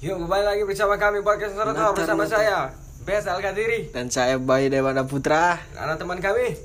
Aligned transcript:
Yuk 0.00 0.16
kembali 0.16 0.44
lagi 0.48 0.62
bersama 0.64 0.96
kami 0.96 1.20
podcast 1.20 1.52
Nonton, 1.52 1.76
bersama 1.92 2.24
nonton. 2.24 2.32
saya 2.32 2.72
Bes 3.04 3.28
Alkadiri 3.28 3.92
Dan 3.92 4.08
saya 4.08 4.40
Bayu 4.40 4.72
Dewana 4.72 5.04
Putra 5.04 5.60
Karena 5.76 6.00
teman 6.00 6.24
kami 6.24 6.56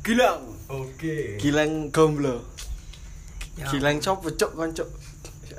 Gilang 0.00 0.48
Oke 0.72 1.36
Gilang 1.36 1.92
Gomblo 1.92 2.40
Ya. 3.60 3.68
Gilang 3.68 4.00
copo 4.00 4.32
cok 4.32 4.56
konco 4.56 4.88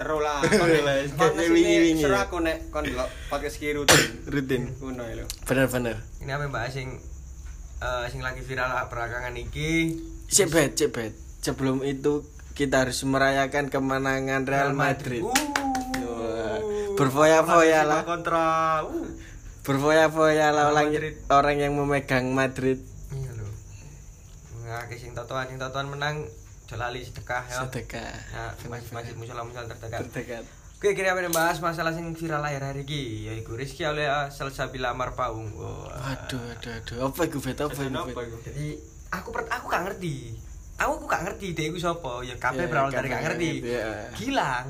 Rola. 0.02 0.42
Rola, 0.42 1.06
kayak 1.22 1.38
wingi-wingi. 1.38 2.02
Seru 2.02 2.18
aku 2.18 2.42
nek 2.42 2.74
kon 2.74 2.90
podcast 3.30 3.62
ki 3.62 3.78
rutin. 3.78 4.02
Rutin 4.34 4.64
Ngono 4.82 5.06
ya 5.06 5.22
lho. 5.22 5.26
Bener-bener 5.46 6.02
Ini 6.26 6.34
apa 6.34 6.50
mbak 6.50 6.74
sing 6.74 6.98
eh, 7.78 8.06
Sing 8.10 8.26
lagi 8.26 8.42
viral 8.42 8.74
belakangan 8.90 9.38
iki 9.38 9.94
cek 10.26 10.50
bet 10.50 11.14
Sebelum 11.46 11.86
itu 11.86 12.26
kita 12.58 12.90
harus 12.90 13.06
merayakan 13.06 13.70
kemenangan 13.70 14.50
Real 14.50 14.74
Madrid 14.74 15.22
Uh. 15.22 15.61
Berfoya-foya 17.02 17.82
lah. 17.82 18.02
Kontra 18.06 18.46
uh. 18.86 19.10
Berfoya-foya 19.62 20.54
lah 20.54 20.74
orang, 20.74 20.90
orang 21.30 21.58
yang 21.58 21.74
memegang 21.78 22.34
Madrid 22.34 22.82
Iya 23.14 23.30
lho 23.38 23.46
Ngake 24.66 24.98
sing 24.98 25.14
totoan 25.14 25.46
Sing 25.50 25.62
totoan 25.62 25.94
menang 25.94 26.26
Jolali 26.66 27.06
sedekah 27.06 27.46
ya 27.46 27.66
Sedekah 27.66 28.10
Nah, 28.34 28.54
masjid-masjid 28.70 29.14
musola-musola 29.14 29.70
terdekat 29.70 30.10
Terdekat 30.10 30.44
Oke, 30.82 30.98
kini 30.98 31.14
apa 31.14 31.22
bahas 31.30 31.62
masalah 31.62 31.94
sing 31.94 32.10
viral 32.18 32.42
akhir 32.42 32.66
hari 32.66 32.82
ini 32.90 33.30
Yaitu 33.30 33.54
Rizky 33.54 33.86
oleh 33.86 34.10
Salsabila 34.34 34.98
Marpaung 34.98 35.54
Wah. 35.54 35.94
Waduh, 35.94 36.42
aduh, 36.58 36.74
aduh 36.74 36.98
Apa 37.06 37.30
itu 37.30 37.38
bet, 37.38 37.62
apa 37.62 37.78
itu? 37.78 38.38
Jadi 38.50 38.68
aku 39.14 39.30
aku 39.36 39.66
gak 39.68 39.84
ngerti. 39.92 40.16
Aku 40.82 40.98
aku 40.98 41.06
gak 41.06 41.22
ngerti 41.28 41.48
dia 41.54 41.66
iku 41.70 41.78
sapa. 41.78 42.26
Ya 42.26 42.36
kabeh 42.40 42.66
Ya, 42.66 42.72
berawal 42.72 42.90
dari 42.90 43.08
gak 43.12 43.22
ngerti. 43.30 43.52
ngerti, 43.62 43.76
ya. 43.78 44.10
Gilang. 44.18 44.68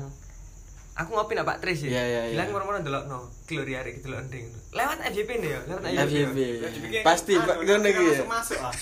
Aku 0.92 1.16
ngopi 1.16 1.32
nak 1.32 1.48
Pak 1.48 1.64
Tris 1.64 1.88
ya. 1.88 1.88
Ya, 1.88 2.04
ya, 2.04 2.22
Gilang 2.36 2.48
ya. 2.48 2.52
moro-moro 2.52 2.76
ndelokno 2.84 3.18
Glory 3.48 3.72
hari 3.80 3.96
delok 4.04 4.28
nding. 4.28 4.44
Lewat 4.76 4.98
FYP 5.08 5.30
nih 5.40 5.48
ya, 5.48 5.60
lewat 5.64 5.82
FYP. 5.88 6.38
Pasti 7.00 7.32
Pak, 7.40 7.64
ngono 7.64 7.86
iki 7.88 8.02
ya 8.12 8.24
Masuk 8.28 8.60
ah. 8.60 8.72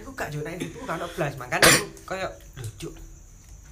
Aku 0.00 0.10
gak 0.16 0.32
aku 0.32 0.80
gak 0.88 0.96
ono 0.96 1.06
blas, 1.12 1.32
makane 1.36 1.64
aku 1.68 1.84
koyo 2.08 2.28
lucu. 2.56 2.88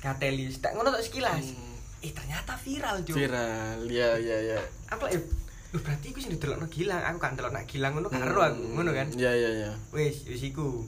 Katelis, 0.05 0.61
tak 0.61 0.77
ngono 0.77 0.93
tok 0.93 1.01
sekilas. 1.01 1.57
Eh 2.05 2.13
ternyata 2.13 2.55
viral, 2.61 3.03
Cuk. 3.03 3.17
Hmm. 3.17 3.21
Viral, 3.25 3.79
ya, 3.91 4.15
ya, 4.23 4.37
ya 4.55 4.59
Aku 4.95 5.11
lek 5.11 5.19
Loh 5.69 5.85
berarti 5.85 6.15
aku 6.15 6.21
sing 6.23 6.33
delokno 6.41 6.65
Gilang, 6.71 7.03
aku 7.05 7.19
kan 7.21 7.37
delok 7.37 7.53
nak 7.53 7.65
Gilang 7.69 7.97
ngono 7.97 8.09
karo 8.13 8.41
aku, 8.41 8.65
ngono 8.77 8.93
kan. 8.93 9.09
Ya, 9.17 9.33
ya, 9.33 9.49
ya 9.49 9.71
Wis, 9.97 10.29
wis 10.29 10.45
iku. 10.45 10.85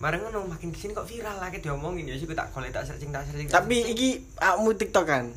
Mareng 0.00 0.24
ngono 0.24 0.48
makin 0.48 0.72
ke 0.72 0.80
sini 0.80 0.96
kok 0.96 1.04
viral 1.04 1.36
lah 1.36 1.52
kayak 1.52 1.68
diomongin 1.68 2.08
ya 2.08 2.16
sih 2.16 2.24
tak 2.32 2.48
golek 2.56 2.72
tak 2.72 2.88
searching 2.88 3.12
tak 3.12 3.28
searching. 3.28 3.52
Tapi 3.52 3.76
iki 3.92 4.24
akmu 4.40 4.72
TikTok 4.72 5.04
kan? 5.04 5.28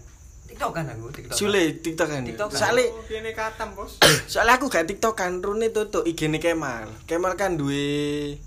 TikTok 0.54 0.72
kan 0.72 0.86
aku, 0.88 1.06
TikTok. 1.10 1.34
Sule 1.34 1.64
TikTok 1.76 2.08
kan? 2.08 2.22
TikTok 2.24 2.48
kan. 2.48 2.60
Soale 2.62 2.86
Oh, 2.88 3.02
kene 3.04 3.34
katam, 3.34 3.74
Bos. 3.74 3.98
soalnya 4.32 4.56
aku 4.56 4.70
gak 4.70 4.86
TikTok 4.86 5.14
kan, 5.14 5.42
Rune 5.42 5.70
tutup 5.70 6.06
IG-ne 6.06 6.38
Kemal. 6.38 6.86
Kemal 7.04 7.34
kan 7.34 7.58
duwe 7.58 8.38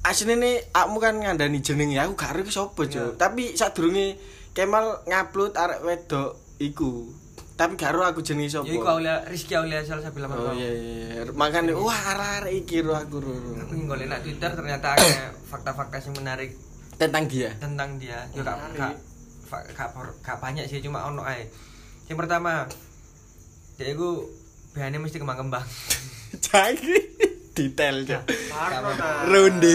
Asline 0.00 0.38
nih 0.38 0.54
akmu 0.70 0.96
kan 0.96 1.18
ngandani 1.18 1.58
jeneng 1.58 1.90
ya, 1.90 2.06
aku 2.06 2.14
gak 2.14 2.30
ngerti 2.32 2.54
sapa, 2.54 2.78
Iya. 2.80 3.10
Cuk. 3.10 3.12
Tapi 3.16 3.42
sadurunge 3.52 4.14
Kemal 4.52 5.02
ngupload 5.02 5.52
arek 5.52 5.82
wedok 5.82 6.30
iku. 6.56 7.10
Tapi 7.52 7.74
gak 7.74 7.90
ngerti 7.90 8.06
aku 8.06 8.20
jenenge 8.22 8.48
sapa. 8.48 8.64
Ya 8.64 8.72
iku 8.72 8.86
Aulia 8.86 9.14
Rizky 9.26 9.52
Aulia 9.52 9.82
salah 9.82 10.06
satu 10.06 10.22
Oh 10.22 10.54
iya 10.54 10.70
iya. 10.70 11.26
Makane 11.28 11.74
wah 11.74 11.92
arek-arek 12.14 12.54
iki 12.56 12.80
ro 12.80 12.94
aku 12.94 13.18
ro. 13.18 13.34
Aku 13.58 13.74
golek 13.82 14.06
nak 14.06 14.22
Twitter 14.22 14.48
ternyata 14.48 14.94
ada 14.94 15.34
fakta-fakta 15.50 15.98
yang 15.98 16.14
menarik 16.16 16.54
Tentang 16.96 17.26
dia. 17.26 17.50
tentang 17.58 17.98
dia. 17.98 18.24
Ya 18.30 18.40
gak. 18.40 18.94
Gak 19.46 19.72
gak, 19.72 19.88
gak 20.20 20.38
banyak 20.38 20.66
sih 20.66 20.82
cuma 20.82 21.06
ono 21.06 21.22
ae. 21.22 21.46
Yang 22.06 22.18
pertama, 22.22 22.66
dia 23.76 23.90
iku 23.90 24.26
bahannya 24.74 25.00
mesti 25.00 25.18
kembang-kembang. 25.18 25.64
Jadi 26.46 26.94
detail 27.56 28.04
Cuk. 28.04 28.22
Parno 28.52 28.92
ta. 28.94 29.24
Ronde, 29.24 29.72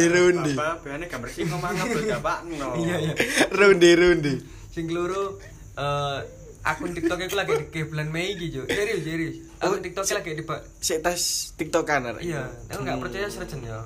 gambar 1.09 1.29
sing 1.33 1.49
mangan 1.49 1.85
bro 1.89 2.01
japakno. 2.05 2.67
Iya 2.77 2.95
iya. 3.01 3.13
Ronde 3.49 3.89
ronde. 3.97 4.33
Sing 4.69 4.85
keloro 4.85 5.41
eh 5.75 6.19
akun 6.61 6.93
TikTok 6.93 7.25
aku 7.25 7.35
lagi 7.35 7.53
di 7.73 7.81
bulan 7.89 8.13
Mei 8.13 8.37
gitu. 8.37 8.61
Serius 8.69 9.01
serius. 9.01 9.35
Oh, 9.65 9.73
Akun 9.73 9.81
TikTok 9.81 10.05
lagi 10.13 10.37
di 10.37 10.43
Sik 10.77 11.01
tas 11.01 11.53
TikTokan 11.57 12.13
arek. 12.13 12.21
Iya, 12.21 12.45
aku 12.69 12.85
gak 12.85 12.95
Hmm. 12.97 13.03
percaya 13.03 13.27
serjen 13.33 13.65
ya. 13.65 13.81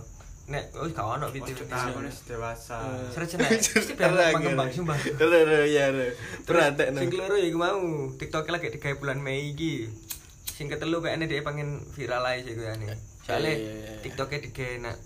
Nek, 0.45 0.77
oh 0.77 0.85
gak 0.93 1.01
ono 1.01 1.25
video 1.33 1.57
Ojo 1.57 1.65
tak 1.65 1.97
wis 2.05 2.21
dewasa. 2.29 2.77
Serjen 3.09 3.41
nek, 3.41 3.49
mesti 3.57 3.93
biar 3.97 4.13
kembang 4.37 4.69
sumpah. 4.69 4.93
Re 5.17 5.41
re 5.41 5.59
ya 5.73 5.89
re. 5.89 6.13
Berantek 6.45 6.93
Sing 6.93 7.09
keloro 7.09 7.33
ya 7.33 7.49
iku 7.49 7.57
mau, 7.57 7.81
TikTok 8.13 8.53
lagi 8.53 8.69
digawe 8.69 8.93
bulan 9.01 9.25
Mei 9.25 9.57
iki. 9.57 9.89
Sing 10.45 10.69
ketelu 10.69 11.01
kayaknya 11.01 11.25
dia 11.25 11.41
pengen 11.41 11.81
viral 11.97 12.21
aja 12.29 12.45
sih 12.45 12.53
gue 12.53 12.69
ane. 12.69 12.93
Soalnya 13.25 13.57
Iya, 13.57 13.57
iya, 13.57 13.73
iya. 13.73 14.01
TikToknya 14.05 14.39
digawe 14.45 14.73
nak 14.85 14.97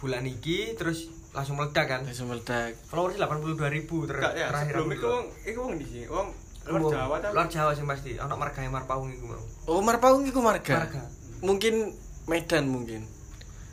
bulan 0.00 0.24
iki 0.24 0.72
terus 0.72 1.12
langsung 1.36 1.60
meledak 1.60 1.84
kan. 1.92 2.00
Langsung 2.08 2.32
meledak. 2.32 2.72
Followersnya 2.88 3.28
82 3.28 3.60
ribu 3.76 4.08
ter 4.08 4.16
ya, 4.24 4.48
terakhir. 4.48 4.72
sebelum 4.72 4.88
iku 4.96 5.06
wong 5.12 5.26
iku 5.44 5.58
wong 5.68 5.74
di 5.76 5.84
sini. 5.84 6.04
Wong 6.08 6.28
luar 6.64 6.82
Jawa 6.96 7.16
ta. 7.20 7.28
Luar 7.36 7.48
Jawa 7.52 7.70
sih 7.76 7.84
pasti. 7.84 8.10
Ono 8.16 8.34
marga 8.40 8.64
Marpaung 8.72 9.12
iku 9.12 9.24
mau. 9.28 9.44
Oh, 9.68 9.84
Marpaung 9.84 10.24
iku 10.24 10.40
marga. 10.40 10.80
Marga. 10.80 11.04
Mungkin 11.44 11.92
Medan 12.24 12.72
mungkin. 12.72 13.15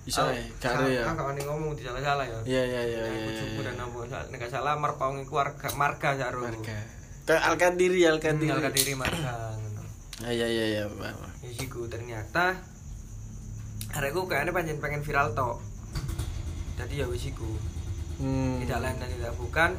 Bisa 0.03 0.19
Oh, 0.19 0.35
ya, 0.35 0.43
gak 0.59 0.71
ada 0.75 0.85
ya. 0.85 1.03
Aku 1.07 1.31
ini 1.31 1.41
ngomong 1.47 1.71
di 1.73 1.83
salah-salah 1.83 2.25
ya. 2.27 2.39
Iya 2.43 2.63
iya 2.65 2.81
iya 2.83 2.97
Nek 2.99 3.11
iya. 3.13 3.23
bojoku 3.23 3.55
iya. 3.55 3.63
dan 3.71 3.75
apa 3.79 3.99
Soal- 4.03 4.27
nek 4.27 4.37
gak 4.37 4.51
salah 4.51 4.73
Marpaung 4.75 5.17
iku 5.17 5.33
warga 5.35 5.67
marga 5.73 6.09
Saru. 6.19 6.43
Marga. 6.43 6.77
Ke 7.23 7.35
Alkandiri 7.39 8.03
Alkandiri. 8.03 8.51
Tinggal 8.51 8.61
kadiri 8.61 8.93
marga 8.93 9.55
ngono. 9.55 9.81
Ah, 10.19 10.29
Iya 10.29 10.47
iya 10.47 10.65
iya. 10.69 10.83
Pak. 10.85 11.13
Ya 11.39 11.51
siku 11.53 11.87
ternyata 11.87 12.59
arekku 13.93 14.25
kayaknya 14.25 14.51
pengen 14.51 14.77
pengen 14.77 15.01
viral 15.01 15.31
tok. 15.31 15.63
Jadi 16.75 16.99
ya 16.99 17.07
wis 17.07 17.23
iku. 17.23 17.47
Hmm. 18.19 18.59
Tidak 18.59 18.79
lain 18.79 18.99
dan 18.99 19.07
tidak 19.07 19.33
bukan 19.35 19.71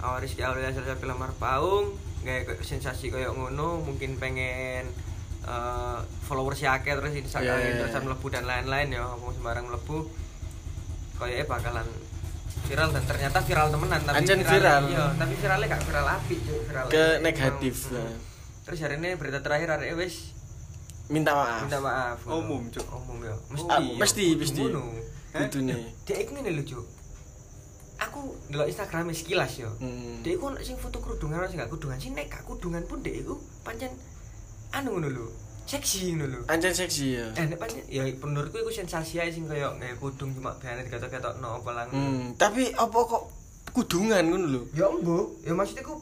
awal 0.00 0.18
Rizky 0.18 0.40
Aulia 0.40 0.72
salah 0.72 0.96
satu 0.96 1.04
lamar 1.04 1.36
paung 1.36 1.92
kayak 2.20 2.48
kayak 2.48 2.60
sensasi 2.62 3.08
kayak 3.08 3.32
ngono 3.32 3.80
mungkin 3.80 4.16
pengen 4.16 4.88
eh 5.42 5.98
followers 6.22 6.60
akeh 6.60 6.92
terus 6.92 7.12
Instagram 7.14 7.54
Iya, 7.54 7.64
iya, 7.66 7.76
terus 7.80 7.92
iya. 7.92 8.00
melebu 8.02 8.26
dan 8.28 8.44
lain-lain 8.44 8.88
ya 8.90 9.00
ngomong 9.06 9.32
sembarang 9.32 9.64
melebu 9.66 9.98
kayaknya 11.16 11.44
bakalan 11.46 11.86
viral 12.62 12.88
dan 12.90 13.04
ternyata 13.04 13.38
viral 13.40 13.66
temenan 13.68 14.00
tapi 14.00 14.16
Ancen 14.16 14.38
viralnya- 14.38 14.52
viral. 14.52 14.82
iya 14.86 15.04
tapi 15.16 15.34
viralnya 15.34 15.66
gak 15.68 15.82
viral 15.82 16.06
api 16.12 16.36
Cuk. 16.38 16.60
viral 16.62 16.84
Ke 16.86 17.04
negatif, 17.20 17.74
Hmm. 17.84 17.96
ya. 17.96 18.04
terus 18.62 18.78
hari 18.80 18.94
ini 18.96 19.10
berita 19.14 19.38
terakhir 19.38 19.68
hari 19.70 19.92
wis 19.94 20.36
Minta 21.08 21.32
maaf. 21.32 21.64
minta 21.64 21.78
maaf 21.78 22.18
Umum, 22.22 22.62
Cuk. 22.68 22.86
umum 22.86 23.18
ya 23.20 23.34
mesti 23.48 23.66
Ah, 23.66 23.80
ya, 23.80 23.96
mesti, 23.96 24.26
mesti. 24.36 24.62
Itu 25.32 25.58
nih. 25.60 25.82
dia 26.04 26.16
iku 26.18 26.30
ngene 26.32 26.50
lho 26.52 26.62
Cuk 26.64 26.84
aku 27.98 28.20
ndelok 28.48 28.66
Instagram 28.66 29.08
sekilas 29.10 29.52
yo 29.56 29.70
Hmm. 29.76 30.20
dia 30.20 30.32
iku 30.32 30.52
sing 30.58 30.76
foto 30.76 30.98
kerudungan 30.98 31.42
sing 31.44 31.56
gak 31.56 31.68
kerudungan 31.68 31.96
sing 31.96 32.12
nek 32.12 32.28
gak 32.28 32.44
kerudungan 32.44 32.80
pun 32.82 33.00
dia 33.00 33.12
iku 33.14 33.34
pancen 33.60 33.90
anu 34.72 34.88
ngono 34.92 35.08
lho 35.08 35.26
seksi 35.64 36.12
ngono 36.12 36.26
lho 36.28 36.40
Ancen 36.46 36.72
seksi 36.72 37.06
ya. 37.14 37.26
eh 37.32 37.44
nek 37.44 37.56
pancen 37.56 37.82
ya 37.86 38.02
menurutku 38.16 38.58
iku 38.58 38.70
sensasi 38.70 39.18
ae 39.18 39.28
sing 39.28 39.44
koyo 39.44 39.74
nggak 39.74 39.96
kudung 39.96 40.30
cuma 40.30 40.54
biane 40.56 40.82
diketok-ketok 40.82 41.38
no 41.38 41.58
apa 41.58 41.70
lang 41.72 41.88
Hmm, 41.90 42.34
tapi 42.34 42.70
apa 42.70 42.98
kok 43.00 43.24
kudungan 43.70 44.22
ngono 44.24 44.46
lho? 44.48 44.62
ya 44.72 44.86
embo 44.86 45.34
ya 45.40 45.52
maksudnya 45.52 45.82
ku 45.82 45.98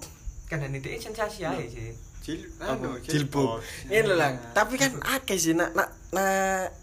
kan 0.47 0.61
ini 0.63 0.79
dia 0.79 0.97
sensasi 0.97 1.45
ae 1.45 1.65
sih 1.65 1.93
Jil 2.19 2.45
Apa? 2.59 2.77
anu 2.77 2.97
Jilbab. 3.01 3.63
Ini 3.87 4.01
lho 4.03 4.15
lang. 4.15 4.37
Tapi 4.53 4.77
kan 4.77 4.93
akeh 5.01 5.37
sih 5.37 5.53
nak 5.53 5.73
nak 5.73 5.89
nak 6.11 6.77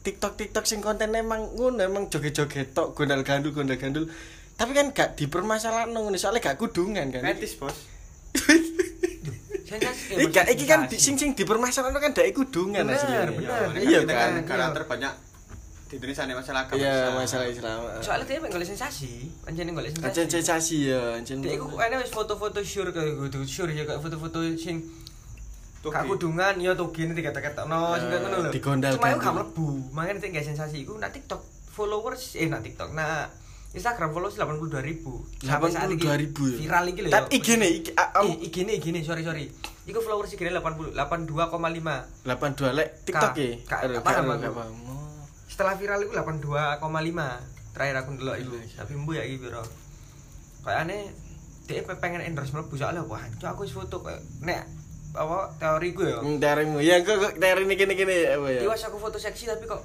TikTok 0.00 0.34
TikTok 0.34 0.64
sing 0.64 0.80
konten 0.80 1.12
emang 1.12 1.46
ngono 1.52 1.78
emang 1.78 2.06
joget-joget 2.06 2.72
tok 2.72 2.90
gondal 2.92 3.20
gandul 3.20 3.52
gondal 3.52 3.76
gandul. 3.76 4.10
Tapi 4.52 4.72
kan 4.72 4.90
gak 4.90 5.14
dipermasalahan 5.14 5.88
ngono 5.88 6.14
soalnya 6.14 6.42
gak 6.42 6.58
kudungan 6.58 7.06
kan. 7.08 7.22
Metis, 7.22 7.54
Bos. 7.54 7.76
sensasi 9.70 10.18
Iki 10.18 10.64
kan 10.64 10.80
di- 10.84 10.98
sing 10.98 11.14
sing 11.14 11.30
dipermasalahan 11.32 11.94
kan 11.94 12.10
gak 12.10 12.26
kudungan 12.32 12.82
aslinya. 12.84 13.30
bener. 13.30 13.70
Iya 13.78 13.98
Kita 14.02 14.12
kan 14.12 14.18
kan. 14.20 14.30
negara 14.36 14.64
Iya. 14.64 14.74
terbanyak 14.74 15.14
di 15.86 15.94
Indonesia 15.96 16.22
nih 16.22 16.36
masalah 16.36 16.60
agama. 16.64 16.78
Iya 16.78 16.96
masalah 17.12 17.46
Islam. 17.46 17.78
soalnya 17.98 18.26
dia 18.28 18.38
pengen 18.40 18.62
sensasi 18.64 19.12
pancen 19.40 19.70
golek 19.70 19.90
sensasi 19.90 20.06
Ancen 20.08 20.26
sensasi 20.28 20.78
ya, 20.86 21.02
ancen. 21.14 21.38
dia 21.40 21.54
iku 21.54 21.66
ana 21.76 21.98
wis 21.98 22.10
foto-foto 22.10 22.58
sure 22.60 22.90
kayak 22.90 23.10
gitu 23.24 23.38
sure 23.44 23.70
ya 23.70 23.82
kayak 23.84 23.98
foto-foto 23.98 24.38
sing. 24.54 24.82
Kak 25.80 26.04
kudungan 26.04 26.60
ya 26.60 26.76
tuh 26.76 26.92
gini 26.92 27.10
dikata-kata 27.10 27.64
no 27.64 27.96
sing 27.96 28.06
ngono 28.06 28.36
lho. 28.38 28.50
digondal 28.50 28.92
Cuma 28.94 29.06
aku 29.08 29.18
gak 29.18 29.34
mlebu. 29.34 29.66
Makanya 29.90 30.12
nanti 30.14 30.28
gak 30.30 30.44
sensasi 30.44 30.76
iku 30.80 30.94
nak 30.94 31.10
TikTok 31.10 31.40
followers 31.70 32.36
eh 32.36 32.46
nak 32.46 32.60
TikTok 32.60 32.92
nah 32.92 33.24
Instagram 33.70 34.10
followers 34.10 34.34
82 34.34 34.82
ribu 34.82 35.22
82.000 35.46 36.02
ya? 36.02 36.58
viral 36.58 36.84
iki 36.90 37.00
lho 37.06 37.10
Tapi 37.14 37.28
IG 37.38 37.48
nih, 37.54 37.70
IG, 37.86 37.88
IG 38.50 38.56
nih 38.66 38.74
IG 38.82 38.86
nih 38.90 39.02
sorry 39.06 39.22
sorry 39.22 39.46
iku 39.86 40.02
followers 40.02 40.34
iki 40.34 40.42
80 40.42 40.94
82,5 40.94 42.26
82 42.26 42.78
lek 42.78 42.88
TikTok 43.06 43.32
ya. 43.38 43.50
Gak 43.66 44.02
paham 44.02 44.24
aku. 44.34 44.50
Oh. 44.50 45.22
setelah 45.46 45.74
viral 45.78 46.02
iku 46.02 46.12
82,5 46.18 47.74
terakhir 47.74 47.96
aku 48.02 48.08
ndelok 48.18 48.36
iku 48.42 48.54
tapi 48.74 48.92
mbu 48.98 49.10
ya 49.14 49.22
iki 49.22 49.36
piro 49.38 49.62
kayak 50.66 50.78
aneh 50.86 51.02
dia 51.70 51.86
pengen 51.86 52.26
endorse 52.26 52.50
mlebu 52.50 52.74
soalnya 52.74 53.06
wah 53.06 53.22
cok 53.38 53.50
aku 53.54 53.62
foto 53.70 54.02
nek 54.42 54.66
apa 55.10 55.58
teoriku 55.58 56.06
ya. 56.06 56.22
Hmm, 56.22 56.38
teorimu. 56.38 56.78
Ya 56.78 57.02
kok 57.02 57.18
teori 57.42 57.66
ini 57.66 57.74
gini 57.74 57.94
gini 57.98 58.16
apa 58.30 58.46
ya? 58.46 58.60
Iwas 58.62 58.86
aku 58.86 59.02
foto 59.02 59.18
seksi 59.18 59.50
tapi 59.50 59.66
kok 59.66 59.82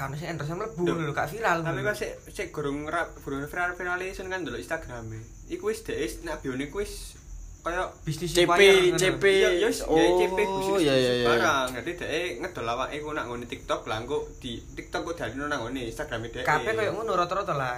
kan 0.00 0.16
sih 0.16 0.24
endorse 0.24 0.56
mlebu 0.56 0.80
lho 0.88 1.12
gak 1.12 1.28
viral. 1.28 1.60
Tapi 1.60 1.84
kok 1.84 1.96
sik 1.96 2.12
sik 2.32 2.48
gurung 2.48 2.88
rap, 2.88 3.12
gurung 3.20 3.44
viral 3.44 3.76
viral 3.76 4.00
isun 4.00 4.32
kan 4.32 4.40
dulu 4.40 4.56
Instagram 4.56 5.12
e. 5.12 5.20
Iku 5.52 5.68
wis 5.68 5.84
dek 5.84 6.00
nak 6.24 6.40
bione 6.40 6.72
ku 6.72 6.80
wis 6.80 7.20
kaya 7.60 7.92
bisnis 8.08 8.32
CP 8.32 8.48
empire, 8.48 8.80
ngono. 8.88 8.96
CP. 8.96 9.24
Iya, 9.28 9.50
ya 9.60 9.66
wis 9.68 9.80
ya 9.84 10.04
CP 10.16 10.38
Oh, 10.48 10.80
iya 10.80 10.94
iya 10.96 11.12
iya. 11.20 11.26
barang. 11.28 11.68
Dadi 11.76 11.92
dek 12.00 12.30
ngedol 12.40 12.68
awake 12.72 12.96
ku 13.04 13.12
nak 13.12 13.28
ngene 13.28 13.44
TikTok 13.44 13.84
lah 13.84 14.00
engko 14.00 14.24
di 14.40 14.56
TikTok 14.56 15.04
ku 15.04 15.12
diadino 15.12 15.44
nang 15.44 15.68
ngene 15.68 15.92
Instagram 15.92 16.24
dek. 16.24 16.48
Kabeh 16.48 16.72
koyo 16.72 16.96
ngono 16.96 17.12
rata-rata 17.20 17.52
lah. 17.52 17.76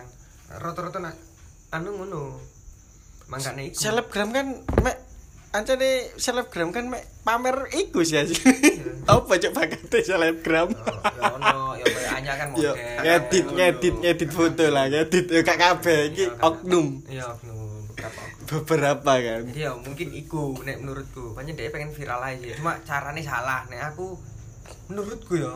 Rata-rata 0.63 1.03
nak 1.03 1.19
anu 1.75 1.91
ngono. 1.99 2.39
Mangkane 3.27 3.75
iku. 3.75 3.83
Selebgram 3.83 4.31
kan 4.31 4.47
mek 4.87 5.12
ancane 5.53 5.91
selebgram 6.17 6.69
kan 6.69 6.89
mek 6.89 7.05
pamer 7.23 7.69
iku 7.71 8.01
sih. 8.01 8.17
Iya. 8.17 8.33
Apa 9.13 9.37
cok 9.37 9.53
bakate 9.53 9.99
selebgram? 10.01 10.73
ya 10.73 11.29
ono 11.31 11.77
ya 11.77 11.85
koyo 11.85 12.09
anyar 12.11 12.35
kan 12.37 12.49
model. 12.51 12.75
ngedit 12.99 13.47
ngedit 13.49 13.95
ngedit 13.99 14.31
foto 14.31 14.65
lah, 14.67 14.89
ngedit 14.89 15.27
yo 15.27 15.41
gak 15.41 15.59
kabeh 15.59 15.99
iki 16.09 16.25
Iya, 16.25 16.41
oknum 16.41 16.87
Iya, 17.05 17.25
oknum. 17.29 17.85
Berapa? 17.93 18.23
beberapa 18.43 19.13
kan. 19.15 19.43
Jadi 19.47 19.61
ya 19.61 19.73
mungkin 19.75 20.09
iku 20.13 20.57
nek 20.59 20.77
menurutku. 20.79 21.33
Pancen 21.33 21.53
dia 21.53 21.69
pengen 21.69 21.91
viral 21.91 22.21
aja 22.21 22.41
sih. 22.41 22.57
Cuma 22.57 22.81
carane 22.81 23.21
salah. 23.21 23.69
Nek 23.69 23.93
aku 23.93 24.17
menurutku 24.89 25.37
ya 25.37 25.53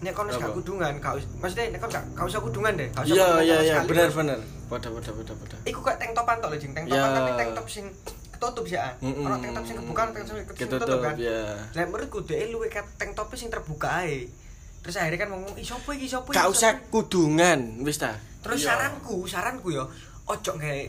nek 0.00 0.12
kon 0.12 0.28
gak 0.28 0.48
kudungan, 0.50 0.96
us- 1.12 1.28
maksudnya 1.36 1.72
nek 1.72 1.80
kon 1.80 1.88
gak 1.88 2.04
gak 2.12 2.24
usah 2.24 2.40
kudungan 2.40 2.72
deh. 2.72 2.88
Iya 3.04 3.40
iya 3.40 3.56
iya 3.60 3.76
Bos. 3.80 4.12
benar. 4.12 4.40
Padha 4.66 4.88
padha 4.88 5.10
padha 5.12 5.34
padha. 5.34 5.56
Iku 5.64 5.80
kayak 5.80 5.98
tank 5.98 6.12
topan 6.12 6.36
tok 6.38 6.52
lho, 6.52 6.56
Jing. 6.56 6.72
Tank 6.72 6.86
topan 6.86 7.04
Ya. 7.04 7.16
tapi 7.16 7.30
tank 7.36 7.50
top 7.54 7.66
sing 7.66 7.86
ketutup 8.40 8.64
sih 8.64 8.74
ah. 8.74 8.96
Mm-mm. 8.98 9.20
Ono 9.20 9.36
tank 9.36 9.52
top 9.52 9.64
sing 9.64 9.76
kebuka, 9.76 10.00
tank 10.08 10.24
top 10.24 10.32
sing 10.32 10.46
Ketutup 10.48 10.80
ketutup 10.80 10.98
kan. 11.04 11.14
ya. 11.14 11.42
Lah 11.70 11.84
menurutku 11.84 12.18
dhek 12.24 12.48
luwe 12.48 12.66
kat 12.66 12.88
tank 12.96 13.12
top 13.12 13.28
sing 13.36 13.52
terbuka 13.52 14.00
ae. 14.00 14.24
Terus 14.80 14.96
akhirnya 14.96 15.20
kan 15.20 15.28
ngomong, 15.30 15.52
"Ih, 15.54 15.66
sopo 15.66 15.92
iki, 15.92 16.08
sopo 16.08 16.32
iki?" 16.32 16.40
Gak 16.40 16.48
usah 16.48 16.72
iki?" 16.72 16.88
kudungan 16.88 17.84
wis 17.84 18.00
ta. 18.00 18.16
Terus 18.40 18.64
Iya. 18.64 18.72
saranku, 18.72 19.28
saranku 19.28 19.68
ya, 19.68 19.84
ojo 20.24 20.50
gawe 20.50 20.82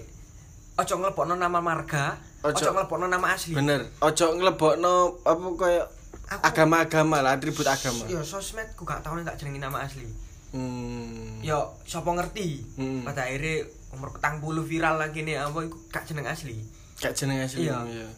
ojo 0.79 0.93
ngelepokno 0.95 1.35
nama 1.35 1.59
marga, 1.59 2.15
Ojo. 2.41 2.55
ojo 2.55 2.69
ngelepokno 2.71 3.05
nama 3.05 3.35
asli. 3.35 3.51
Bener. 3.51 3.83
Ojo 3.99 4.25
nglebokno 4.31 4.93
apa 5.21 5.45
kaya 5.59 5.83
Aku- 6.31 6.43
agama-agama 6.47 7.19
lah, 7.19 7.35
atribut 7.35 7.67
agama. 7.67 8.07
Yo 8.07 8.23
sosmedku 8.23 8.81
gak 8.81 9.03
tau 9.03 9.11
nek 9.13 9.27
tak 9.27 9.35
jenengi 9.37 9.59
nama 9.59 9.83
asli. 9.83 10.07
Hmm. 10.55 11.43
Yo 11.43 11.75
sapa 11.83 12.07
ngerti. 12.09 12.63
Hmm. 12.79 13.03
Pada 13.03 13.23
akhirnya 13.23 13.67
umur 13.91 14.11
petang 14.11 14.39
puluh 14.39 14.63
viral 14.63 14.95
lagi 14.95 15.21
nih 15.21 15.35
apa 15.37 15.59
iku 15.61 15.75
gak 15.89 16.07
jeneng 16.07 16.23
asli. 16.25 16.55
Gak 17.01 17.13
jeneng 17.17 17.41
asli. 17.41 17.65
Iya. 17.65 17.77
Iya. 17.89 18.09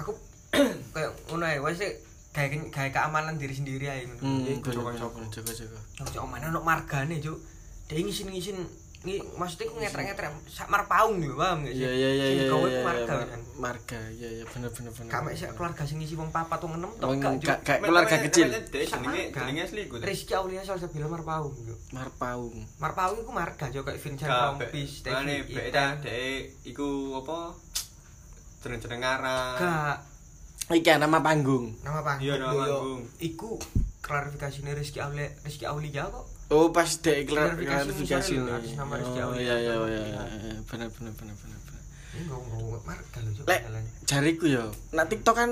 Aku 0.00 0.16
kayak 0.96 1.12
ngono 1.28 1.44
ae 1.44 1.60
wis 1.60 1.76
sih 1.76 1.92
gawe 2.32 2.46
gawe 2.72 2.88
keamanan 2.88 3.36
diri 3.36 3.52
sendiri 3.52 3.84
ae 3.84 4.08
ngono. 4.08 4.20
Hmm, 4.24 4.42
Ya 4.48 4.56
Joko-Joko. 4.64 5.20
bener, 5.20 5.28
Joko-Joko. 5.28 5.78
Ojo 6.08 6.18
omane 6.24 6.44
ono 6.48 6.60
margane, 6.64 7.20
Cuk. 7.20 7.36
Dia 7.88 8.00
ngisin-ngisin 8.00 8.58
ini 9.06 9.22
maksudnya 9.38 9.70
aku 9.70 9.78
ngetrek-ngetrek 9.78 10.32
sak 10.50 10.66
marpaung 10.74 11.22
yo, 11.22 11.38
paham 11.38 11.62
gak 11.62 11.70
sih? 11.70 11.86
Iya 11.86 11.90
iya 11.94 12.10
iya 12.18 12.26
iya. 12.34 12.44
iya, 12.44 12.50
ku 12.50 12.66
marga 12.82 13.14
iya, 13.14 13.26
kan. 13.30 13.40
Marga. 13.54 14.00
Iya 14.10 14.28
iya 14.42 14.44
bener 14.50 14.70
bener 14.74 14.90
bener. 14.90 15.10
Kak 15.14 15.20
mek 15.22 15.34
sik 15.38 15.50
keluarga 15.54 15.82
sing 15.86 15.96
ngisi 16.02 16.14
wong 16.18 16.34
papat 16.34 16.58
wong 16.66 16.82
enem 16.82 16.90
tok 16.98 17.10
gak, 17.46 17.78
keluarga 17.78 18.16
kecil. 18.26 18.50
Jenenge 18.50 19.30
jenenge 19.30 19.60
asli 19.62 19.86
iku. 19.86 20.02
Rizky 20.02 20.34
Aulia 20.34 20.66
Salsabila 20.66 21.06
Marpaung, 21.06 21.54
Cuk. 21.54 21.78
Marpaung. 21.94 22.58
Marpaung 22.82 23.22
iku 23.22 23.30
marga 23.30 23.70
Cuk 23.70 23.86
kayak 23.86 24.02
Vincent. 24.02 24.30
Rompis, 24.34 24.92
Mane 25.06 25.34
Tevi, 25.46 25.54
bek 25.54 25.66
Itan. 25.70 25.92
ta 25.94 26.02
dek 26.02 26.40
iku 26.66 26.88
apa? 27.22 27.38
Jeneng-jeneng 28.58 29.00
ngarang. 29.00 29.56
Gak 29.56 29.96
Iki 30.68 31.00
nama 31.00 31.18
panggung. 31.18 31.72
nama 31.80 32.04
panggung. 32.04 32.28
Iya, 32.28 32.34
nama 32.36 32.52
panggung. 32.52 33.00
Iku 33.18 33.56
klarifikasi 33.98 34.60
ini 34.60 34.72
Rizky 34.72 35.00
Aulia 35.00 35.28
Rizky 35.40 35.64
Aulia 35.64 36.04
kok. 36.06 36.26
Oh 36.48 36.68
pas 36.68 36.88
dek 36.88 37.24
klar- 37.24 37.56
Klarifikasi 37.56 38.32
nama 38.74 38.94
Rizky 38.94 39.20
Oh 39.20 39.32
Aulia. 39.32 39.40
iya 39.40 39.56
iya 39.56 39.74
iya 39.74 40.00
iya, 40.04 40.22
iya. 40.44 40.56
bener 40.64 40.88
bener 40.90 41.12
bener 41.14 41.34
bener. 41.34 41.58
bener. 41.58 41.82
Ini 42.10 42.22
ngomong 42.26 42.84
marga 42.84 43.18
lho. 43.22 43.42
Lek 43.44 43.60
jariku 44.04 44.44
yo, 44.46 44.64
nak 44.90 45.08
TikTok 45.08 45.34
kan 45.34 45.50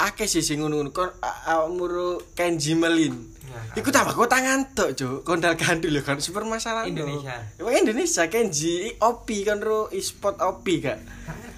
akeh 0.00 0.24
sih 0.24 0.40
sing 0.40 0.64
ngono-ngono. 0.64 0.90
Kon 0.90 1.10
awakmu 1.20 1.84
Kenji 2.32 2.72
Melin. 2.72 3.14
Ya, 3.50 3.82
Iku 3.82 3.90
tambah 3.90 4.14
kok 4.14 4.30
tangan 4.30 4.62
tok, 4.78 4.94
Cuk. 4.94 5.26
Kondal 5.26 5.58
gandul 5.58 5.90
lho 5.90 6.06
kan 6.06 6.22
super 6.22 6.46
masalah. 6.46 6.86
Indonesia. 6.86 7.34
Emang 7.58 7.74
Indonesia 7.74 8.30
Kenji 8.30 8.94
Opi 9.02 9.42
kan 9.42 9.58
ro 9.58 9.90
e-sport 9.90 10.38
Opi 10.38 10.78
gak? 10.78 11.02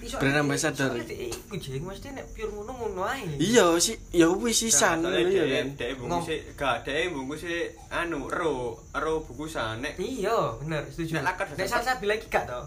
Ngerti 0.01 0.17
Brand 0.17 0.41
ambassador. 0.41 0.97
Iku 0.99 1.55
jeng 1.61 1.85
mesti 1.85 2.11
nek 2.17 2.33
pure 2.33 2.49
ngono 2.49 2.73
ngono 2.75 3.03
ae. 3.07 3.37
Iya 3.37 3.77
sih, 3.77 3.95
ya 4.11 4.33
wis 4.33 4.65
sisan 4.65 5.05
ngono 5.05 5.15
ya 5.21 5.45
kan. 5.61 5.69
Dek 5.77 5.91
bungkus 6.01 6.33
gak 6.57 6.77
dek 6.89 7.13
bungkus 7.13 7.45
anu 7.93 8.25
ro 8.27 8.81
ro 8.97 9.13
bungkusan 9.29 9.85
nek 9.85 10.01
Iya, 10.01 10.59
bener, 10.65 10.89
setuju. 10.89 11.21
Nek 11.21 11.25
lakar 11.29 11.47
Nek 11.55 11.69
salsa 11.69 12.01
bilang 12.01 12.17
iki 12.19 12.33
gak 12.33 12.49
to? 12.49 12.61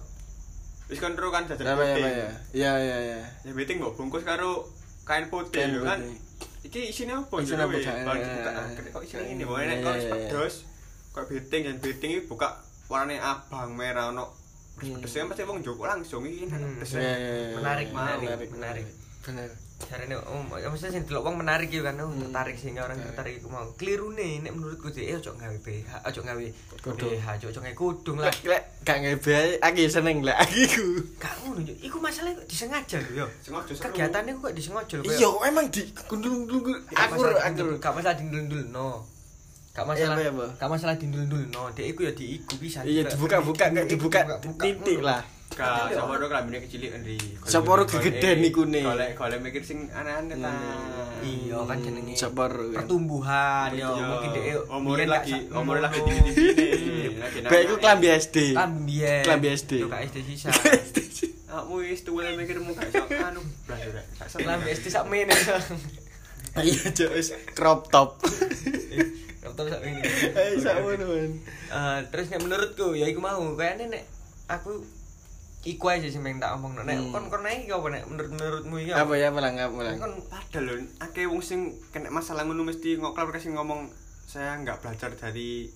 wis 0.86 1.01
kan 1.01 1.18
ro 1.18 1.33
kan 1.33 1.50
jajan 1.50 1.66
ya, 1.66 1.98
ya? 1.98 2.30
Iya 2.54 2.72
iya 2.77 2.98
iya. 3.01 3.19
Ya 3.42 3.51
beting 3.57 3.81
mbok 3.81 3.98
bungkus 3.98 4.22
karo 4.22 4.69
kain 5.06 5.30
putih 5.30 5.62
Kain 5.62 5.72
lho 5.72 5.81
kan. 5.81 6.00
Iki 6.62 6.80
isine 6.90 7.13
apa? 7.16 7.36
Isine 7.38 7.62
apa, 7.62 7.72
Eh, 7.72 7.86
dibuka. 8.18 8.52
eh, 8.52 8.90
Kok 8.90 9.02
isine 9.02 9.22
eh, 9.22 9.28
ngene 9.31 9.46
wae 9.46 9.63
nek 9.63 9.78
kok 9.80 9.94
iya. 9.96 10.10
pedes. 10.12 10.56
Kok 11.13 11.24
beting 11.30 11.62
dan 11.63 11.78
beting 11.78 12.12
iki 12.12 12.22
buka 12.25 12.48
warnane 12.86 13.18
abang 13.18 13.72
merah 13.72 14.10
ono 14.10 14.25
Hmm. 14.75 15.00
pedes 15.00 15.13
kan 15.13 15.30
pasti 15.30 15.46
wong 15.46 15.62
joko 15.62 15.86
langsung 15.86 16.25
iki 16.25 16.44
Hmm. 16.44 16.75
pedes. 16.75 16.92
Menarik, 17.56 17.90
menarik, 17.90 18.50
menarik. 18.52 18.86
Bener. 19.22 19.50
Jarene 19.77 20.16
om, 20.16 20.48
ya 20.56 20.72
mesti 20.72 20.88
sing 20.88 21.04
delok 21.04 21.27
wong 21.27 21.36
menarik 21.38 21.68
ya 21.68 21.83
kan, 21.83 22.00
oh, 22.00 22.07
Hmm. 22.07 22.24
tertarik 22.24 22.56
sehingga 22.56 22.83
orang 22.83 22.95
tertarik 22.98 23.38
iku 23.38 23.48
mau. 23.50 23.68
Klirune 23.75 24.39
nek 24.39 24.50
menurutku 24.50 24.88
sih 24.88 25.04
eh, 25.06 25.19
ojo 25.19 25.36
gawe 25.36 25.51
BH, 25.57 25.92
ojo 26.01 26.22
gawe 26.22 26.45
Kudung. 26.80 27.12
BH, 27.12 27.25
ojo 27.36 27.45
ojo 27.45 27.60
gawe 27.60 27.75
kudung 27.75 28.18
lah. 28.18 28.31
Lek 28.42 28.62
gak 28.81 28.98
ngebe 28.98 29.36
aku 29.60 29.77
ya 29.77 29.89
seneng 29.92 30.24
lek 30.24 30.38
aku. 30.38 30.86
Gak 31.18 31.33
ngono, 31.38 31.60
Cuk. 31.62 31.75
iku 31.81 31.98
masalahnya 32.00 32.39
kok 32.39 32.48
disengaja 32.48 32.98
lho 32.98 33.12
yo. 33.13 33.27
Seru. 33.44 33.60
Kegiatannya 33.62 34.31
kok 34.33 34.54
disengaja 34.54 34.95
lho. 34.95 35.04
kayak- 35.04 35.19
Iya, 35.19 35.30
emang 35.45 35.66
di 35.68 35.81
gundul-gundul 36.01 36.60
Gak 36.88 36.95
aku 37.01 37.13
masalah 37.19 37.44
aku. 37.44 37.63
gak 37.77 37.94
masalah 37.94 38.16
dindul-dindul 38.16 38.63
no. 38.72 38.89
Gak 39.75 39.83
masalah, 39.83 40.16
Iya, 40.16 40.31
apa, 40.31 40.39
apa? 40.39 40.45
gak 40.56 40.69
masalah 40.72 40.95
dindul-dindul 40.95 41.44
no. 41.51 41.63
Dek 41.69 41.86
iku 41.86 42.00
ya 42.01 42.13
diiku 42.16 42.56
bisa. 42.56 42.80
Iya 42.81 43.04
dibuka-buka 43.06 43.68
kayak 43.68 43.92
dibuka 43.92 44.19
titik 44.56 45.04
lah. 45.04 45.19
Ka 45.47 45.88
sama 45.88 46.18
ro 46.18 46.25
klambine 46.25 46.59
kecilik 46.59 46.92
Andri. 46.92 47.15
Saporo 47.42 47.86
gegeden 47.86 48.42
iku 48.44 48.65
ne. 48.65 48.81
Golek 48.81 49.13
golek 49.13 49.39
mikir 49.39 49.62
sing 49.62 49.88
aneh-aneh 49.89 50.36
ta. 50.36 50.51
Iya 51.21 51.58
kan 51.63 51.77
jenenge 51.79 52.13
Saporo. 52.13 52.72
pertumbuhan 52.72 53.72
yo 53.72 53.88
Iya. 53.89 54.03
mungkin 54.05 54.29
dek 54.31 54.43
umure 54.67 55.05
lagi 55.05 55.31
sak- 55.31 55.53
umure 55.53 55.79
lagi 55.79 55.98
ngono. 55.98 56.10
tinggi-tinggi. 56.12 57.46
Kayak 57.46 57.63
iku 57.63 57.75
klambi 57.77 58.08
SD. 58.12 58.38
Klambi. 58.51 58.96
Klambi 59.22 59.48
SD. 59.50 59.72
Yo 59.77 59.88
gak 59.88 60.01
SD 60.03 60.17
sisa. 60.25 60.50
Aku 61.55 61.79
wis 61.79 62.03
tuwa 62.03 62.27
mikirmu 62.29 62.75
gak 62.75 62.89
iso 62.89 63.05
anu 63.08 63.39
blas 63.63 63.79
ora. 63.81 64.03
Gak 64.13 64.27
seneng. 64.27 64.43
Klambi 64.43 64.67
SD 64.72 64.86
sak 64.89 65.05
mene. 65.05 65.31
Iya, 66.55 66.88
wis 67.12 67.36
crop 67.51 67.88
top. 67.89 68.15
Betul 69.41 69.65
sak 69.67 69.81
mene. 69.81 70.00
Eh, 70.03 70.55
sakmono 70.58 71.05
men. 71.05 71.31
Eh, 71.65 72.00
terus 72.08 72.27
nek 72.27 72.39
menurutku 72.41 72.91
ya 72.91 73.05
iku 73.05 73.20
mau 73.20 73.43
kayaknya 73.53 73.88
nek 73.89 74.03
aku 74.48 74.79
iku 75.65 75.86
aja 75.88 76.05
sih 76.05 76.17
pengen 76.17 76.38
tak 76.38 76.53
omong 76.53 76.77
nek 76.77 76.93
Hmm. 76.95 77.10
kon 77.10 77.25
kon 77.27 77.41
naik 77.41 77.65
apa 77.67 77.88
nek 77.89 78.03
menurut 78.05 78.29
menurutmu 78.31 78.75
iki 78.77 78.91
Apa 78.93 79.13
ya 79.15 79.27
malang 79.29 79.57
apa 79.57 79.74
malang? 79.74 79.98
kon 79.98 80.13
Padahal 80.24 80.63
lho, 80.63 80.74
akeh 81.00 81.25
wong 81.25 81.41
sing 81.41 81.60
kena 81.89 82.07
masalah 82.07 82.41
ngono 82.41 82.62
mesti 82.63 82.95
ngoklap 82.95 83.29
kasih 83.29 83.51
ngomong 83.51 83.89
saya 84.24 84.55
nggak 84.57 84.79
belajar 84.79 85.10
dari 85.12 85.67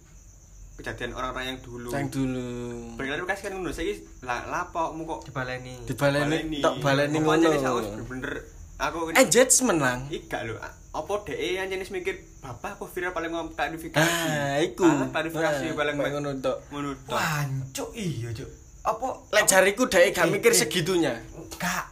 kejadian 0.75 1.11
orang-orang 1.11 1.45
yang 1.49 1.59
dulu. 1.59 1.89
Yang 1.89 2.07
dulu. 2.13 2.47
Berklarifikasi 2.95 3.41
kan 3.41 3.51
ngono, 3.51 3.69
saiki 3.69 3.93
lah 4.21 4.47
lapokmu 4.47 5.03
kok 5.03 5.19
dibaleni 5.25 5.75
Dibaleni 5.83 6.59
tok 6.59 6.79
baleni 6.79 7.17
ngono. 7.17 7.49
bener-bener 7.51 8.33
aku 8.77 8.97
Engagement 9.11 9.79
lang. 9.79 9.99
Ika 10.07 10.39
lho, 10.43 10.55
apa 10.89 11.13
dhek 11.25 11.37
anjene 11.59 11.81
wis 11.81 11.91
mikir 11.91 12.15
bapak 12.39 12.77
aku 12.77 12.87
viral 12.87 13.11
paling 13.11 13.29
ngomong 13.29 13.51
klarifikasi. 13.51 13.99
Ah, 13.99 14.57
iku. 14.59 14.85
Ah, 14.85 15.09
klarifikasi 15.09 15.65
Nah, 15.65 15.75
paling 15.75 15.95
ngono 15.97 16.29
tok. 16.39 16.57
ngono 16.69 16.89
tok. 17.03 17.11
wah 17.11 17.41
cuk 17.69 17.89
iya 17.91 18.31
cuk 18.31 18.47
apa 18.81 19.07
Lek 19.29 19.45
jariku 19.45 19.83
dhek 19.85 20.11
gak 20.11 20.25
Eh, 20.25 20.31
mikir 20.31 20.49
eh. 20.49 20.57
segitunya. 20.57 21.13
gak 21.55 21.85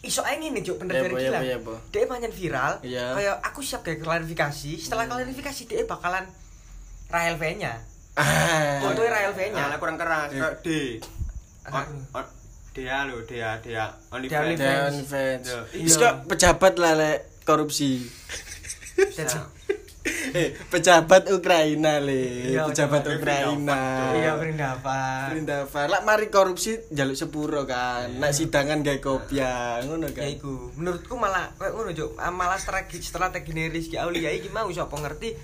iso 0.00 0.20
ae 0.22 0.34
ngene 0.34 0.60
cuk 0.60 0.80
bener 0.80 0.94
Ya, 0.94 1.02
dari 1.02 1.14
ya, 1.14 1.20
gila 1.28 1.40
ya, 1.42 1.56
apa. 1.58 1.74
dia 1.88 2.08
panjang 2.08 2.32
viral 2.32 2.72
Iya. 2.80 3.06
kayak 3.12 3.36
aku 3.44 3.60
siap 3.60 3.80
kayak 3.82 4.00
klarifikasi 4.00 4.72
setelah 4.74 5.04
klarifikasi 5.04 5.62
dia 5.66 5.84
bakalan 5.84 6.24
Rahel 7.06 7.36
V 7.36 7.44
nya 7.54 7.76
Ah. 8.12 8.80
Fotonya 8.80 9.12
Rahel 9.12 9.32
V 9.32 9.40
nya 9.46 9.60
Nyala 9.62 9.76
kurang 9.76 9.94
keras, 9.94 10.28
Eh. 10.30 10.40
D. 10.58 10.68
Ah. 11.64 11.84
Dia 12.70 13.02
lho, 13.04 13.20
dia, 13.22 13.58
dia. 13.58 13.92
Only 14.08 14.26
Dia 14.26 14.40
fans. 14.40 14.56
Dan 14.56 14.94
fans. 15.04 15.46
Iya. 15.70 16.08
Pejabat 16.22 16.74
lah 16.76 16.94
lek 16.94 17.44
korupsi. 17.44 18.06
Dan- 20.00 20.32
eh, 20.32 20.48
pejabat 20.66 21.28
Ukraina 21.28 22.00
le, 22.00 22.50
Iya, 22.50 22.64
pejabat 22.64 23.04
pejabat 23.04 23.20
Ukraina. 23.20 23.80
Iya, 24.14 24.32
Brindava. 24.34 25.28
Perindavan. 25.28 25.86
Lak 25.86 26.02
mari 26.02 26.26
korupsi 26.26 26.80
jaluk 26.88 27.12
sepuro 27.12 27.64
kan. 27.64 28.08
Nak 28.16 28.32
sidangan 28.32 28.80
gawe 28.80 28.96
kopiah, 28.98 29.84
ngono 29.84 30.08
Ya 30.08 30.16
kan. 30.16 30.24
iku, 30.30 30.72
menurutku 30.74 31.14
malah 31.14 31.52
ngono 31.58 31.92
Juk. 31.92 32.16
Ah, 32.16 32.30
malah 32.30 32.56
strategi 32.56 33.02
strategi 33.02 33.52
Rizky 33.68 33.96
Aulia 33.96 34.30
iki 34.30 34.48
mau 34.48 34.68
sapa 34.70 34.96
ngerti 34.96 35.36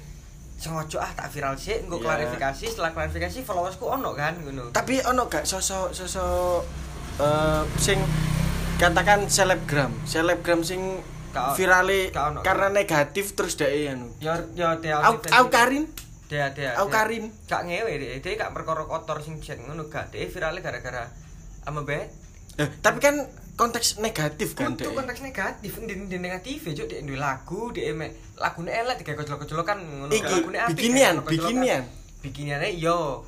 sengaja 0.56 0.98
ah 0.98 1.12
tak 1.14 1.28
viral 1.28 1.52
sih, 1.54 1.76
engko 1.76 2.00
Iya. 2.00 2.04
klarifikasi, 2.06 2.64
setelah 2.66 2.90
klarifikasi 2.90 3.44
followersku 3.44 3.84
ono 3.84 4.12
kan 4.12 4.40
ngono. 4.40 4.72
Tapi 4.72 5.04
ono 5.04 5.28
gak 5.28 5.44
sosok 5.44 5.92
sosok 5.92 6.64
eh 7.16 7.62
sing 7.76 8.00
katakan 8.76 9.24
selebgram, 9.26 9.92
selebgram 10.02 10.60
sing 10.60 10.80
Gak- 10.96 11.15
virale 11.54 12.10
karena 12.40 12.68
negatif 12.68 13.32
terus 13.32 13.54
dek 13.54 13.70
anu. 13.88 14.08
Ya 14.18 14.38
ya 14.52 14.76
dia 14.76 14.98
Au 14.98 15.16
au 15.16 15.46
Karin, 15.48 15.84
Dia 16.26 16.50
dia. 16.50 16.74
dia- 16.74 16.88
Karin. 16.88 17.30
Gak 17.44 17.62
ngewe 17.64 17.92
deh, 17.96 18.18
dia 18.18 18.32
gak 18.34 18.50
perkara 18.50 18.82
kotor 18.84 19.20
sing 19.20 19.38
jet 19.38 19.58
ngono 19.58 19.86
gak. 19.86 20.10
Dia 20.10 20.26
viralnya 20.26 20.60
gara-gara 20.60 21.06
ama 21.64 21.82
be. 21.82 22.10
Eh, 22.56 22.68
tapi 22.80 22.98
kan 22.98 23.20
konteks 23.54 23.98
negatif 23.98 24.52
kan 24.52 24.74
dek. 24.74 24.88
konteks 24.90 25.20
negatif, 25.20 25.76
di, 25.78 25.94
di 26.08 26.18
negatif 26.18 26.60
ya 26.62 26.72
Juk, 26.74 26.88
dia 26.88 27.00
duwe 27.00 27.16
lagu, 27.16 27.68
dia 27.70 27.92
mek 27.92 28.12
lagune 28.36 28.68
elek 28.68 29.00
digawe 29.00 29.16
kocok-kocokan 29.18 29.78
ngono. 29.80 30.10
Lagune 30.10 30.58
apik, 30.58 30.76
bikinian, 30.76 31.14
bikinian. 31.22 31.82
Bikiniane 32.20 32.68
yo. 32.74 33.24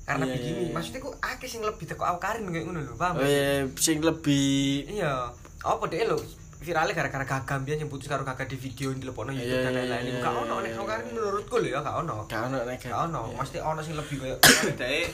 Karena 0.00 0.26
Iya, 0.26 0.34
bikini, 0.34 0.50
iya, 0.56 0.66
iya. 0.66 0.74
maksudnya 0.74 1.00
ku 1.00 1.10
akeh 1.14 1.46
sing 1.46 1.62
lebih 1.62 1.86
teko 1.86 2.02
awkarin 2.02 2.42
kayak 2.46 2.66
ngono 2.66 2.82
lho, 2.82 2.94
paham? 2.94 3.22
Eh, 3.22 3.70
sing 3.76 4.02
lebih 4.02 4.86
Iya. 4.88 5.30
Apa 5.60 5.84
deh 5.86 6.02
lo 6.02 6.18
viralnya 6.60 6.92
gara-gara 6.92 7.24
gagam 7.24 7.64
dia 7.64 7.74
yang 7.74 7.88
putus 7.88 8.04
karo 8.04 8.20
kakak 8.20 8.44
di 8.46 8.56
video 8.56 8.92
di 8.92 9.02
lepono 9.02 9.32
YouTube 9.32 9.48
Iya, 9.48 9.64
dan 9.64 9.72
iya, 9.72 9.80
lain-lain. 9.80 10.04
iya, 10.04 10.20
Gak 10.20 10.28
iya, 10.28 10.40
ono 10.44 10.54
nek 10.60 10.72
awkarin 10.76 11.06
menurutku 11.08 11.56
lho 11.56 11.68
ya 11.72 11.80
gak 11.80 11.96
ono. 12.04 12.16
gak 12.28 12.40
ono 12.46 12.56
negatif. 12.60 12.92
Gak 12.92 13.00
ono, 13.08 13.20
mesti 13.32 13.58
ono 13.58 13.80
sing 13.80 13.94
lebih 13.96 14.16
kayak 14.18 14.38
Dek 14.80 15.08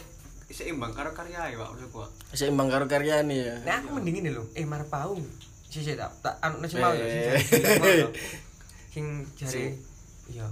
seimbang 0.47 0.91
karo 0.91 1.11
karya 1.11 1.51
ya 1.51 1.57
Pak 1.57 1.69
maksudku. 1.71 2.03
Seimbang 2.33 2.67
karo 2.67 2.87
karyane 2.87 3.35
ya. 3.35 3.55
Nah 3.63 3.79
aku 3.79 3.95
mending 3.95 4.23
ini 4.23 4.31
lho, 4.31 4.43
eh 4.55 4.63
Marpaung. 4.63 5.23
Si 5.67 5.83
si 5.83 5.95
tak 5.95 6.11
tak 6.19 6.35
anu 6.41 6.59
nasi 6.59 6.79
mau 6.79 6.91
ya 6.91 7.03
sing 7.07 7.45
jare 7.47 7.77
bilang 7.77 7.93
ya. 7.95 8.09
Jare 9.39 9.65
iya. 10.31 10.47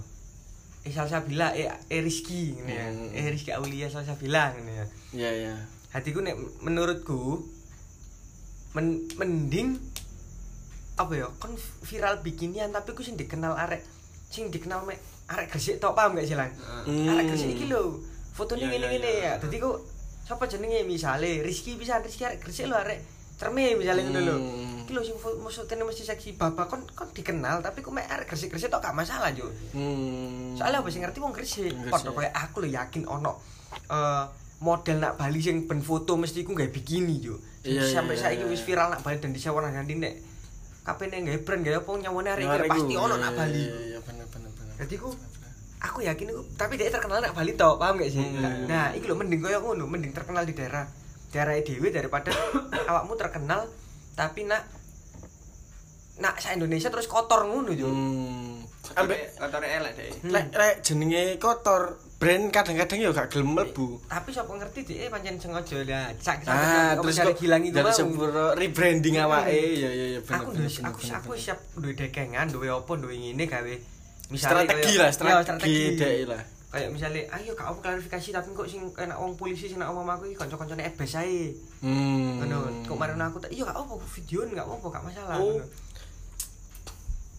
Eh 0.85 0.93
Salsabila 0.93 1.57
eh 1.57 1.71
eh 1.89 2.01
Rizky 2.03 2.55
ngene 2.55 2.71
ya. 2.71 2.87
Hmm. 2.87 3.17
Eh 3.17 3.27
Rizky 3.31 3.51
Aulia 3.51 3.87
Salsabila 3.89 4.53
ngene 4.53 4.73
ya. 4.75 4.87
Iya, 5.15 5.31
iya. 5.33 5.55
Hatiku 5.91 6.21
nek 6.21 6.37
menurutku 6.61 7.41
men, 8.75 8.99
mending 9.17 9.79
apa 10.95 11.13
ya 11.13 11.27
kon 11.37 11.51
viral 11.83 12.21
bikinian 12.21 12.71
tapi 12.71 12.93
ku 12.93 13.01
sing 13.01 13.15
dikenal 13.15 13.55
arek 13.57 13.83
sing 14.29 14.47
dikenal 14.49 14.83
mek 14.83 14.99
arek 15.27 15.49
gresik 15.49 15.77
tok 15.77 15.93
paham 15.93 16.15
gak 16.15 16.25
sih 16.25 16.35
lan 16.35 16.51
Hmm. 16.85 17.11
arek 17.11 17.25
gresik 17.29 17.51
iki 17.51 17.67
lho 17.67 17.99
fotone 18.31 18.61
Iya, 18.61 18.69
ngene 18.69 18.79
iya, 18.79 18.91
ngene 18.93 19.11
iya. 19.11 19.23
ya 19.29 19.33
dadi 19.39 19.57
ku 19.57 19.75
sapa 20.21 20.45
jenenge 20.45 20.83
misale 20.83 21.41
Rizky 21.41 21.75
bisa 21.75 21.99
Rizky 21.99 22.23
arek 22.23 22.39
gresik 22.41 22.67
lho 22.67 22.77
arek 22.77 23.03
cerme 23.35 23.75
misale 23.75 24.01
ngono 24.03 24.21
lho 24.21 24.37
Hmm. 24.37 24.83
iki 24.83 24.93
lho 24.93 25.03
sing 25.03 25.17
maksudnya 25.17 25.83
mesti 25.83 26.03
seksi 26.03 26.31
bapak 26.35 26.67
kon 26.69 26.83
kon 26.89 27.09
dikenal 27.11 27.59
tapi 27.59 27.81
ku 27.81 27.91
mek 27.91 28.07
arek 28.07 28.29
gresik-gresik 28.29 28.69
tok 28.69 28.79
gak 28.81 28.95
masalah 28.95 29.31
juk 29.31 29.51
Hmm. 29.75 30.55
soalnya 30.55 30.79
apa 30.79 30.89
sih 30.89 31.01
ngerti 31.01 31.19
wong 31.19 31.33
gresik 31.33 31.75
padha 31.89 32.09
koyo 32.09 32.31
aku 32.31 32.57
lho 32.61 32.71
yakin 32.71 33.03
ono 33.05 33.35
eh, 33.89 34.25
model 34.61 34.97
nak 34.99 35.15
Bali 35.15 35.39
sing 35.39 35.67
ben 35.67 35.81
foto 35.81 36.15
mesti 36.15 36.41
iku 36.41 36.55
gawe 36.55 36.71
bikini 36.71 37.19
yo 37.21 37.35
Iya, 37.65 37.81
sampai 37.83 38.13
iya, 38.15 38.23
saiki 38.23 38.45
iya. 38.45 38.53
wis 38.53 38.61
viral 38.61 38.89
nak 38.89 39.01
Bali 39.01 39.17
dan 39.17 39.33
disewa 39.33 39.59
nang 39.59 39.73
ganti 39.75 39.97
nek 39.97 40.34
kapene 40.85 41.17
gawe 41.19 41.39
brand 41.41 41.63
gawe 41.63 41.77
apa 41.81 41.91
nyawone 41.99 42.29
arek 42.31 42.45
iki 42.45 42.69
pasti 42.69 42.95
ono 42.95 43.15
iya, 43.15 43.23
nak 43.23 43.33
Bali 43.35 43.57
Iya, 43.59 43.77
iya, 43.87 43.99
bener 44.01 44.27
bener 44.29 44.51
bener. 44.53 44.75
Jadi 44.79 44.95
ku 44.95 45.09
aku 45.81 45.99
yakin 46.01 46.27
iku 46.29 46.43
tapi 46.55 46.77
dia 46.77 46.89
terkenal 46.89 47.19
nak 47.19 47.33
Bali 47.33 47.53
tok 47.55 47.77
paham 47.77 47.97
gak 47.97 48.09
sih 48.09 48.21
Hmm. 48.21 48.65
nah 48.65 48.93
iki 48.93 49.05
lho 49.05 49.15
mending 49.15 49.41
koyo 49.41 49.59
ngono 49.59 49.85
mending 49.85 50.13
terkenal 50.13 50.45
di 50.45 50.53
daerah 50.53 50.85
daerah 51.29 51.57
dhewe 51.59 51.89
daripada 51.89 52.31
awakmu 52.89 53.17
terkenal 53.17 53.65
tapi 54.13 54.45
nak 54.45 54.65
nak 56.15 56.39
sa 56.39 56.53
Indonesia 56.53 56.89
terus 56.89 57.05
kotor 57.05 57.45
ngono 57.45 57.73
yo 57.73 57.89
Hmm. 57.89 58.61
Ambek 58.95 59.35
kotore 59.35 59.65
elek 59.67 59.93
dek. 59.95 60.11
lek 60.29 60.47
lek 60.53 60.75
jenenge 60.81 61.41
kotor, 61.41 61.97
brand 62.15 62.49
kadang-kadang 62.49 62.99
ya 62.99 63.11
gak 63.11 63.29
gelem 63.29 63.53
mlebu. 63.53 64.01
tapi 64.07 64.31
siapa 64.31 64.49
ngerti 64.51 64.81
dia 64.87 65.07
pancen 65.07 65.37
sengaja 65.37 65.77
lah 65.83 66.09
sak 66.17 66.47
Ah, 66.47 66.95
terus 66.97 67.17
kok 67.19 67.37
gilang 67.37 67.61
iku 67.61 67.75
dari 67.75 67.85
mau 67.85 67.93
sepuro 67.93 68.47
rebranding 68.55 69.17
awake. 69.19 69.51
Iya 69.51 69.91
iya 69.91 70.07
iya 70.09 70.21
bener. 70.21 70.39
aku 70.39 70.51
bener, 70.53 70.71
aku 70.71 70.99
bener, 70.99 71.15
aku 71.15 71.29
bener. 71.29 71.43
siap 71.43 71.59
duwe 71.75 71.93
dekengan 71.93 72.47
duwe 72.49 72.69
apa 72.69 72.93
duwe 72.95 73.15
ngene 73.15 73.45
gawe 73.45 73.75
strategi 74.33 74.93
lah, 74.97 75.09
Iya, 75.09 75.43
strategi 75.43 75.77
dek 75.95 76.15
lah. 76.27 76.43
kayak 76.67 76.91
misalnya 76.91 77.23
ayo 77.31 77.53
kak 77.53 77.67
apa 77.67 77.79
klarifikasi 77.81 78.29
tapi 78.33 78.49
kok 78.51 78.67
sing 78.67 78.83
kena 78.91 79.15
wong 79.15 79.35
polisi 79.35 79.69
sing 79.69 79.79
nak 79.79 79.91
omong 79.91 80.09
aku 80.09 80.27
iki 80.27 80.35
kanca-kancane 80.35 80.83
ebes 80.85 81.15
ae 81.15 81.55
Hmm. 81.79 82.41
ngono 82.41 82.57
kok 82.83 82.97
marono 82.97 83.25
aku 83.25 83.39
tak 83.39 83.51
iya 83.51 83.63
gak 83.63 83.77
apa 83.77 83.95
video 84.09 84.43
gak 84.49 84.65
apa 84.65 84.87
gak 84.89 85.05
masalah 85.05 85.37
Oh. 85.37 85.61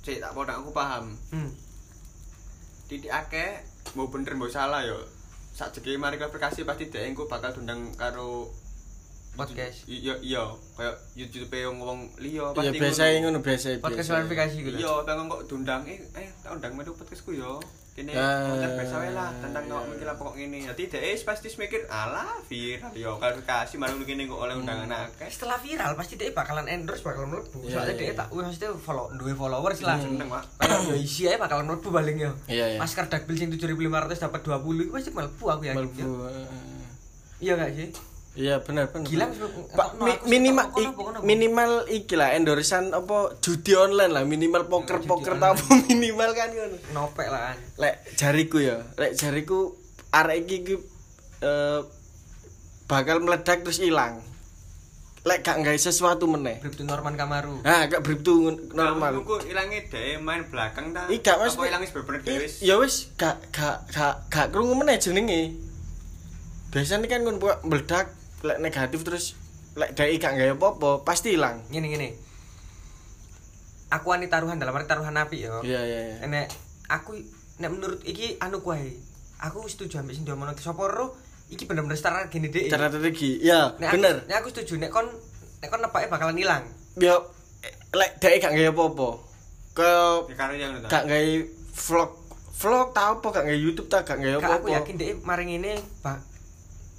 Cek 0.01 0.21
tak 0.21 0.31
podak 0.31 0.55
aku 0.55 0.69
paham. 0.69 1.17
hmm. 1.31 1.49
Titik 2.85 3.09
akeh 3.09 3.59
mau 3.93 4.09
bener 4.09 4.33
mau 4.33 4.49
salah 4.49 4.81
yo. 4.81 4.97
Sak 5.53 5.77
jeki 5.77 6.01
mari 6.01 6.17
klarifikasi 6.17 6.65
pasti 6.65 6.89
engko 6.97 7.29
bakal 7.29 7.53
dundang 7.53 7.93
karo 7.93 8.49
podcast 9.35 9.77
Iya 9.85 10.13
iya, 10.19 10.41
kayak 10.73 10.95
YouTube 11.13 11.51
wong 11.65 11.77
wong 11.77 11.99
liya 12.17 12.49
Iya 12.53 12.71
biasa 12.73 13.01
ngono 13.19 13.39
biasa. 13.39 13.67
podcast 13.77 13.99
biasa. 14.01 14.11
klarifikasi 14.15 14.55
gitu 14.57 14.77
Iya, 14.77 14.91
pengen 15.03 15.27
kok 15.27 15.41
diundang 15.45 15.81
eh 15.85 15.99
eh 16.13 16.27
tak 16.39 16.51
undang 16.53 16.73
metu 16.73 16.91
podcastku 16.91 17.31
yo. 17.31 17.59
Kene 17.91 18.11
Ah. 18.11 18.43
konten 18.49 18.75
biasa 18.75 18.95
wae 18.97 19.11
lah 19.13 19.31
tentang 19.39 19.63
kok 19.65 19.87
mikir 19.87 20.03
apa 20.05 20.19
kok 20.19 20.35
ngene. 20.35 20.59
Dadi 20.65 20.83
dhek 20.85 21.15
pasti 21.21 21.47
mikir 21.53 21.87
alah 21.87 22.27
viral 22.43 22.91
yo 22.91 23.15
klarifikasi 23.15 23.73
marang 23.75 23.97
ngene 23.97 24.23
kok 24.25 24.35
oleh 24.37 24.51
undangan 24.53 24.89
akeh. 25.01 25.29
setelah 25.29 25.55
viral 25.57 25.91
pasti 25.93 26.13
dia 26.13 26.27
bakalan 26.29 26.67
endorse 26.67 26.99
bakalan 27.01 27.31
mlebu 27.31 27.59
Iya, 27.61 27.71
soalnya 27.73 27.87
iya, 27.89 27.99
dia 28.01 28.07
iya. 28.09 28.13
tak 28.13 28.27
wih 28.29 28.41
maksudnya 28.41 28.71
follow 28.77 29.07
duwe 29.13 29.31
followers 29.31 29.79
lah 29.81 29.95
Seneng, 29.97 30.27
Pak. 30.27 30.43
kayak 30.59 30.79
yo 30.85 30.95
isi 30.97 31.23
aja 31.25 31.37
bakalan 31.37 31.65
mlebu 31.65 31.87
paling 31.89 32.17
yo 32.19 32.31
masker 32.77 33.05
dakbil 33.05 33.35
sing 33.37 33.47
7500 33.49 33.71
dapat 34.21 34.41
20 34.43 34.51
itu 34.77 34.91
pasti 34.91 35.11
mlebu 35.11 35.45
aku 35.45 35.63
yakin 35.65 35.79
Mlebu. 35.81 36.07
eh. 36.25 36.47
iya 37.37 37.53
gak 37.53 37.71
sih 37.73 37.89
Iya 38.35 38.59
benar 38.59 38.91
benar. 38.91 39.07
Gila, 39.07 39.25
benar. 39.25 39.35
sebelum- 39.39 39.71
Pak 39.71 39.87
no, 39.95 40.03
minimal 40.27 40.65
kono. 40.69 41.19
minimal 41.21 41.71
iki 41.87 42.13
lah 42.13 42.31
endorsean 42.31 42.91
apa 42.91 43.39
judi 43.39 43.71
online 43.73 44.11
lah 44.11 44.23
minimal 44.23 44.67
poker 44.67 44.99
judi 44.99 45.07
poker 45.07 45.33
online. 45.33 45.55
apa 45.55 45.63
minimal 45.87 46.29
kan 46.31 46.49
ngono. 46.51 46.77
nopek 46.91 47.27
lah 47.27 47.41
kan 47.47 47.57
Lek 47.77 47.95
jariku 48.13 48.57
ya, 48.59 48.83
lek 48.93 49.15
jariku 49.15 49.79
arek 50.11 50.37
iki 50.41 50.55
iki, 50.61 50.75
eh, 51.41 51.79
bakal 52.85 53.19
meledak 53.19 53.63
terus 53.63 53.79
hilang. 53.79 54.19
Lek 55.23 55.41
gak 55.41 55.57
nggawe 55.57 55.73
sesuatu 55.75 56.27
meneh. 56.27 56.61
Bribtu 56.61 56.83
Norman 56.83 57.15
Kamaru 57.15 57.63
Nah, 57.63 57.87
gak 57.87 57.99
bribtu 57.99 58.45
normal. 58.71 59.17
Aku 59.17 59.41
ilange 59.41 59.89
dhek 59.89 60.21
main 60.21 60.45
belakang 60.45 60.93
ta. 60.93 61.09
Ih, 61.09 61.17
gak, 61.17 61.41
Mas. 61.41 61.55
Apa 61.55 61.65
ilange 61.65 61.89
bener 61.89 62.21
I- 62.21 62.39
wis. 62.45 62.61
Ya 62.61 62.77
wis 62.77 63.09
gak 63.15 63.41
gak 63.49 63.89
gak 63.89 64.27
gak 64.27 64.51
krungu 64.51 64.75
meneh 64.75 64.95
jenenge. 64.95 65.55
Biasanya 66.69 67.07
kan 67.07 67.23
ngono 67.23 67.39
meledak 67.63 68.11
lek 68.41 68.57
negatif 68.59 68.99
terus 69.03 69.25
lek 69.75 69.93
dai 69.93 70.15
gak 70.15 70.35
nggawe 70.35 70.53
apa-apa 70.55 70.89
pasti 71.03 71.35
hilang. 71.35 71.63
gini 71.67 71.87
gini 71.87 72.09
aku 73.87 74.11
ani 74.11 74.27
taruhan 74.27 74.57
dalam 74.57 74.75
arti 74.75 74.87
taruhan 74.87 75.15
api 75.15 75.37
yo 75.45 75.61
Iya 75.61 75.81
iya 75.83 75.99
iya. 76.11 76.27
nek 76.27 76.47
aku 76.89 77.15
nek 77.59 77.69
menurut 77.71 78.01
iki 78.03 78.35
anu 78.39 78.59
kuwi 78.59 78.97
aku 79.39 79.63
setuju 79.67 80.01
ambek 80.01 80.15
sing 80.15 80.25
diomongno 80.25 80.55
sapa 80.57 80.83
ro 80.89 81.15
iki 81.47 81.69
bener-bener 81.69 81.95
setara 81.95 82.25
gini 82.27 82.49
deh 82.49 82.65
Cara 82.67 82.89
strategi. 82.89 83.37
Ya, 83.39 83.77
nek 83.77 83.93
bener. 83.93 84.15
aku, 84.17 84.27
nek 84.27 84.35
aku 84.41 84.47
setuju 84.51 84.73
nek 84.81 84.89
kon 84.89 85.05
nek 85.61 85.67
kon 85.69 85.79
nepake 85.79 86.09
bakalan 86.09 86.35
hilang 86.35 86.63
Ya 86.97 87.15
eh, 87.61 87.73
lek 87.93 88.17
dai 88.19 88.39
gak 88.39 88.55
nggawe 88.55 88.71
apa-apa. 88.71 89.09
Ke 89.75 89.89
ta. 90.23 90.87
gak 90.89 91.03
nggawe 91.05 91.31
vlog 91.75 92.11
vlog 92.55 92.87
ta 92.95 93.01
apa 93.11 93.27
gak 93.29 93.43
nggawe 93.45 93.59
YouTube 93.59 93.87
ta 93.87 94.01
gak 94.01 94.17
nggawe 94.17 94.39
Kak, 94.39 94.47
apa-apa. 94.47 94.63
aku 94.63 94.67
yakin 94.71 94.93
deh 94.95 95.07
maring 95.21 95.51
ini 95.53 95.75
bak 95.99 96.19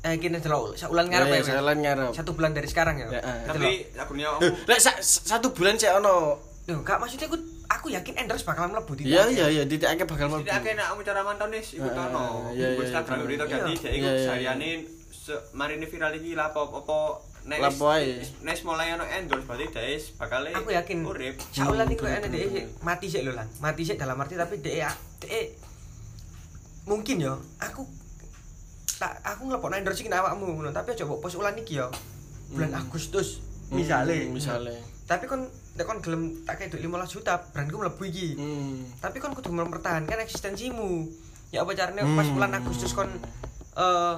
eh 0.06 0.16
kini 0.16 0.38
delok 0.38 0.72
saulan 0.72 1.04
Ya, 1.04 1.10
ngarep 1.12 1.26
ya, 1.26 1.32
ya, 1.32 1.40
Mas? 1.40 1.48
saulan 1.50 1.78
ngarep. 1.78 2.10
satu 2.12 2.30
bulan 2.32 2.52
dari 2.52 2.66
sekarang 2.66 2.94
ya, 2.96 3.06
Ya, 3.08 3.20
ah. 3.20 3.38
Tapi 3.44 3.90
Eh, 3.90 4.50
Lek 4.64 4.78
sa- 4.78 5.02
satu 5.02 5.50
bulan 5.50 5.74
sih 5.74 5.90
ono. 5.90 6.38
Loh, 6.64 6.80
kak 6.80 6.96
maksudnya 6.96 7.26
aku 7.26 7.38
aku 7.66 7.86
yakin 7.88 8.14
endorse 8.16 8.42
bakalan 8.42 8.70
mlebu 8.72 8.92
di 8.94 9.02
Iya 9.04 9.26
iya 9.28 9.46
iya 9.48 9.62
titik 9.64 9.86
akeh 9.88 10.02
bakal 10.04 10.26
mlebu. 10.28 10.42
Tidak 10.42 10.56
akeh 10.56 10.72
nek 10.72 10.86
aku 10.88 11.00
cara 11.02 11.20
mantau 11.20 11.46
nih 11.46 11.58
ikut 11.60 11.90
ono. 11.92 12.50
iya, 12.52 12.66
iya, 12.68 12.78
Wis 12.80 12.90
tak 12.92 13.02
bener. 13.04 13.22
berita 13.24 13.44
Iya. 13.44 13.52
ganti 13.52 13.72
dhek 13.76 13.92
iku 13.92 13.98
Iya, 14.00 14.12
iya, 14.12 14.24
sehariane 14.24 14.68
se- 15.08 15.42
mari 15.52 15.74
ini 15.74 15.86
viral 15.86 16.12
iki 16.12 16.30
lah 16.32 16.46
apa 16.48 16.60
apa 16.60 16.98
nek 17.44 17.58
Lah, 17.60 17.70
apa 17.72 17.86
ae. 17.96 18.18
nek 18.40 18.56
mulai 18.62 18.88
ono 18.92 19.04
endorse 19.04 19.42
berarti 19.44 19.66
wis 19.88 20.04
bakal 20.12 20.42
aku 20.44 20.70
yakin 20.72 20.98
urip. 21.02 21.34
saulan 21.48 21.86
iku 21.88 22.04
enak 22.04 22.26
bener, 22.26 22.46
deh 22.48 22.66
mati 22.80 23.06
sih 23.06 23.20
lho 23.20 23.30
lan 23.32 23.46
mati 23.56 23.82
sih 23.82 23.94
dalam 23.94 24.14
arti 24.16 24.34
tapi 24.34 24.58
deh 24.58 24.74
deh 25.20 25.46
mungkin 26.84 27.16
yo 27.20 27.34
aku 27.56 27.82
tak 28.96 29.12
aku 29.22 29.46
ngelepok 29.46 29.72
endorse 29.72 30.00
iki 30.00 30.10
awakmu 30.10 30.46
ngono 30.50 30.70
tapi 30.70 30.92
aja 30.92 31.04
mbok 31.04 31.20
pos 31.20 31.34
ulan 31.34 31.52
iki 31.54 31.76
yo 31.76 31.88
bulan 32.48 32.70
Hmm. 32.70 32.80
Agustus 32.80 33.44
Hmm, 33.66 33.76
misale 33.76 34.30
misale. 34.30 34.78
tapi 35.04 35.26
kon 35.26 35.42
nek 35.74 35.84
kon 35.84 35.98
gelem 35.98 36.22
tak 36.42 36.56
kayak 36.56 36.72
15 36.72 36.86
juta 37.10 37.36
brandku 37.50 37.76
mlebu 37.76 38.02
iki 38.04 38.28
Hmm. 38.34 38.86
tapi 38.96 39.18
kon 39.18 39.32
kudu 39.32 39.50
mempertahankan 39.50 40.22
eksistensimu 40.22 41.04
ya 41.48 41.60
apa 41.60 41.72
caranya 41.72 42.06
pas 42.08 42.26
bulan 42.26 42.54
Agustus 42.54 42.90
kon 42.90 43.10
eh 43.74 44.14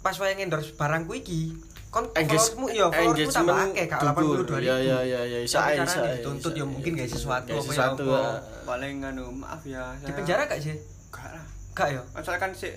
pas 0.00 0.16
wayang 0.16 0.40
endorse 0.40 0.72
barangku 0.72 1.12
iki 1.14 1.52
kon 1.88 2.08
followersmu 2.08 2.66
ya 2.68 2.88
followersmu 2.88 3.30
tambah 3.30 3.54
engagement 3.60 3.76
akeh 3.76 3.86
gak 3.86 4.00
gugur. 4.16 4.38
82 4.42 4.56
ribu 4.56 4.64
Ya, 4.64 4.76
ya, 4.78 4.98
ya, 5.02 5.20
ya. 5.24 5.38
Isa, 5.40 5.58
isa, 5.76 6.00
dituntut 6.14 6.52
ya 6.52 6.64
mungkin 6.64 6.90
gak 6.94 7.06
sesuatu 7.06 7.50
apa 7.50 7.52
ya 7.52 7.62
sesuatu 7.62 8.04
ya. 8.08 8.24
paling 8.64 8.96
anu 9.02 9.24
maaf 9.34 9.60
ya 9.62 9.92
di 9.98 10.10
penjara 10.10 10.46
gak 10.46 10.58
sih 10.58 10.74
Gak 11.10 11.30
lah 11.30 11.44
gak 11.72 11.88
ya 11.90 12.00
soalnya 12.16 12.40
kan 12.40 12.52
sih 12.52 12.72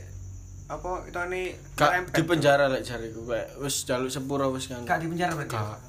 apa 0.73 0.91
itu 1.05 1.19
nih 1.29 1.45
di 2.09 2.23
penjara 2.23 2.65
lek 2.65 2.81
jariku 2.81 3.21
kayak 3.25 3.47
wis 3.57 3.83
jaluk 3.83 4.09
sepuro 4.09 4.49
wis 4.49 4.65
kan. 4.65 4.81
gak 4.81 4.97
di 4.97 5.07
penjara 5.07 5.33
berarti 5.33 5.53
Gak. 5.53 5.79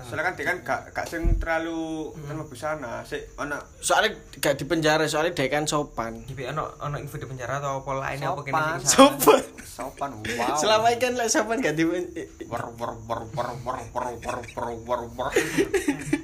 soalnya 0.00 0.22
kan 0.22 0.34
dia 0.34 0.46
kan 0.46 0.56
gak 0.62 0.80
gak 0.94 1.06
sing 1.06 1.22
terlalu 1.36 2.14
kan 2.16 2.34
mlebu 2.34 2.54
sana 2.54 3.02
sih 3.02 3.20
ana 3.36 3.58
Soalnya 3.76 4.14
gak 4.38 4.54
di 4.54 4.64
penjara, 4.64 5.04
soalnya 5.04 5.34
dia 5.34 5.50
kan 5.50 5.66
sopan. 5.66 6.22
di 6.24 6.32
ono 6.42 6.72
ono 6.78 6.96
info 6.96 7.18
di 7.18 7.26
penjara 7.26 7.58
atau 7.58 7.82
apa 7.82 7.90
lainnya 7.98 8.30
apa 8.30 8.40
kene 8.40 8.80
Sopan. 8.80 9.42
Sopan. 9.60 10.10
wow 10.38 10.54
Selama 10.54 10.88
ini 10.88 10.98
kan 10.98 11.12
lek 11.18 11.28
sopan 11.28 11.58
gak 11.58 11.74
di 11.74 11.84
wer 11.84 12.06
wer 12.48 12.92
wer 13.02 13.20
wer 13.28 13.48
wer 13.60 13.78
wer 13.90 14.06
wer 14.22 14.70
wer 14.78 15.00
wer 15.10 15.30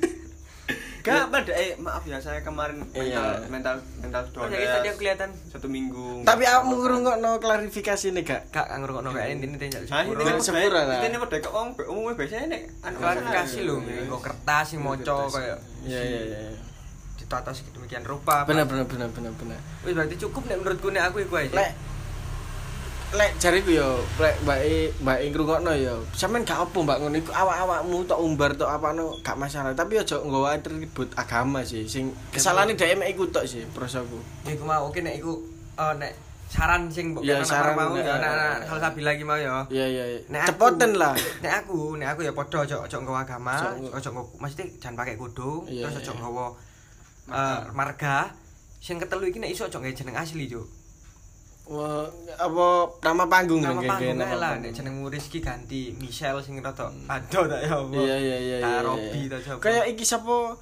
Gak 1.06 1.14
iya. 1.14 1.30
apa 1.30 1.38
deh, 1.46 1.78
maaf 1.78 2.02
ya 2.02 2.18
saya 2.18 2.42
kemarin 2.42 2.82
mental 2.90 3.06
iya. 3.06 3.46
mental 3.46 3.78
mental 4.02 4.22
oh, 4.26 4.50
doang. 4.50 4.50
tadi 4.50 4.86
aku 4.90 4.98
kelihatan 4.98 5.30
satu 5.46 5.70
minggu. 5.70 6.26
Tapi 6.26 6.42
aku 6.50 6.66
ngurungok 6.74 7.16
no 7.22 7.38
klarifikasi 7.38 8.10
nih 8.10 8.24
kak, 8.26 8.42
kak 8.50 8.66
ngurungok 8.74 9.02
no 9.06 9.10
kayak 9.14 9.38
ini 9.38 9.54
ini 9.54 9.56
tidak 9.70 9.86
sepura. 9.86 10.26
Ini 10.26 10.42
sepura 10.42 10.80
lah. 10.82 10.98
Ini 11.06 11.16
udah 11.22 11.38
keong 11.38 11.78
om, 11.78 11.86
umumnya 11.94 12.18
biasanya 12.18 12.46
nih. 12.50 12.62
Iya. 12.66 12.90
Klarifikasi 12.98 13.58
loh, 13.62 13.78
ngurungok 13.86 14.18
iya. 14.18 14.26
kertas 14.26 14.66
yang 14.74 14.82
moco 14.82 15.18
kayak. 15.30 15.58
Iya 15.86 16.00
iya 16.02 16.20
iya. 16.26 16.38
Ditata 17.22 17.50
demikian 17.54 18.02
rupa. 18.02 18.42
Benar 18.42 18.66
benar 18.66 18.90
benar 18.90 19.08
benar 19.14 19.32
benar. 19.38 19.58
Wih 19.86 19.94
berarti 19.94 20.18
cukup 20.18 20.42
nih 20.50 20.58
menurutku 20.58 20.90
nih 20.90 21.02
aku 21.06 21.22
itu 21.22 21.34
aja. 21.38 21.70
Lek 23.14 23.38
jariku 23.38 23.70
yo, 23.70 24.02
lek 24.18 24.34
mbak 24.42 24.58
e 24.66 24.90
mbak 24.98 25.18
e 25.22 25.26
ngrungokno 25.30 25.72
yo. 25.78 26.02
Sampeyan 26.10 26.42
gak 26.42 26.58
apa 26.66 26.78
mbak 26.82 26.98
ngono 26.98 27.14
iku 27.14 27.30
awak-awakmu 27.30 28.02
tok 28.02 28.18
umbar 28.18 28.50
tok 28.58 28.66
apano 28.66 29.14
gak 29.22 29.38
masalah, 29.38 29.70
tapi 29.78 29.94
aja 29.94 30.18
nggawa 30.18 30.58
atribut 30.58 31.06
agama 31.14 31.62
sih. 31.62 31.86
Sing 31.86 32.10
kesalahane 32.34 32.74
dhek 32.74 32.98
mek 32.98 33.14
iku 33.14 33.30
tok 33.30 33.46
sih 33.46 33.62
prosoku. 33.70 34.18
Ya 34.42 34.58
iku 34.58 34.66
mau 34.66 34.90
oke 34.90 34.98
nek 35.06 35.22
iku 35.22 35.38
eh, 35.78 35.94
nek 36.02 36.12
saran 36.50 36.90
sing 36.90 37.14
mbok 37.14 37.22
kena 37.22 37.46
saran, 37.46 37.78
mau 37.78 37.94
nek- 37.94 38.02
ya 38.10 38.14
nek 38.18 38.32
nek 38.34 38.58
hal 38.74 38.78
sabi 38.82 39.00
lagi 39.06 39.22
mau 39.22 39.38
ya. 39.38 39.62
Iya 39.70 39.86
iya. 39.86 40.04
Nek 40.26 40.42
Cepoten 40.50 40.98
lah. 40.98 41.14
Nek 41.46 41.52
aku, 41.62 41.94
nek 41.94 42.08
aku 42.10 42.20
ya 42.26 42.34
padha 42.34 42.66
ojo 42.66 42.76
ojo 42.90 42.96
nggawa 43.06 43.22
agama, 43.22 43.54
nggawa 43.86 44.22
maksudnya 44.42 44.66
jangan 44.82 44.98
pakai 45.06 45.14
Iya, 45.70 45.86
terus 45.94 46.10
iya. 46.10 46.10
nggawa 46.10 46.46
eh, 47.30 47.60
marga. 47.70 48.34
Sing 48.82 48.98
ketelu 48.98 49.30
iki 49.30 49.38
nek 49.38 49.54
iso 49.54 49.70
ojo 49.70 49.78
nggawe 49.78 49.94
jeneng 49.94 50.18
asli, 50.18 50.50
Cuk. 50.50 50.66
Wah, 51.66 52.06
apa 52.38 52.66
nama 53.02 53.26
panggung 53.26 53.58
Nama 53.58 53.74
nang 53.74 53.82
kene, 53.82 53.90
panggung 54.22 54.38
lah, 54.38 54.54
nek 54.62 54.70
jenengmu 54.70 55.10
Rizky 55.10 55.42
ganti 55.42 55.90
Michelle 55.98 56.38
sing 56.38 56.62
rada 56.62 56.94
ado 57.10 57.40
tak 57.50 57.60
ya 57.66 57.74
apa. 57.74 57.96
Iya 57.98 58.16
iya 58.22 58.36
iya. 58.38 58.56
Ta 58.62 58.70
iya, 58.70 58.78
Robi 58.86 59.20
iya. 59.26 59.32
ta 59.34 59.36
sapa. 59.42 59.58
Kayak 59.58 59.84
iki 59.90 60.04
sapa 60.06 60.54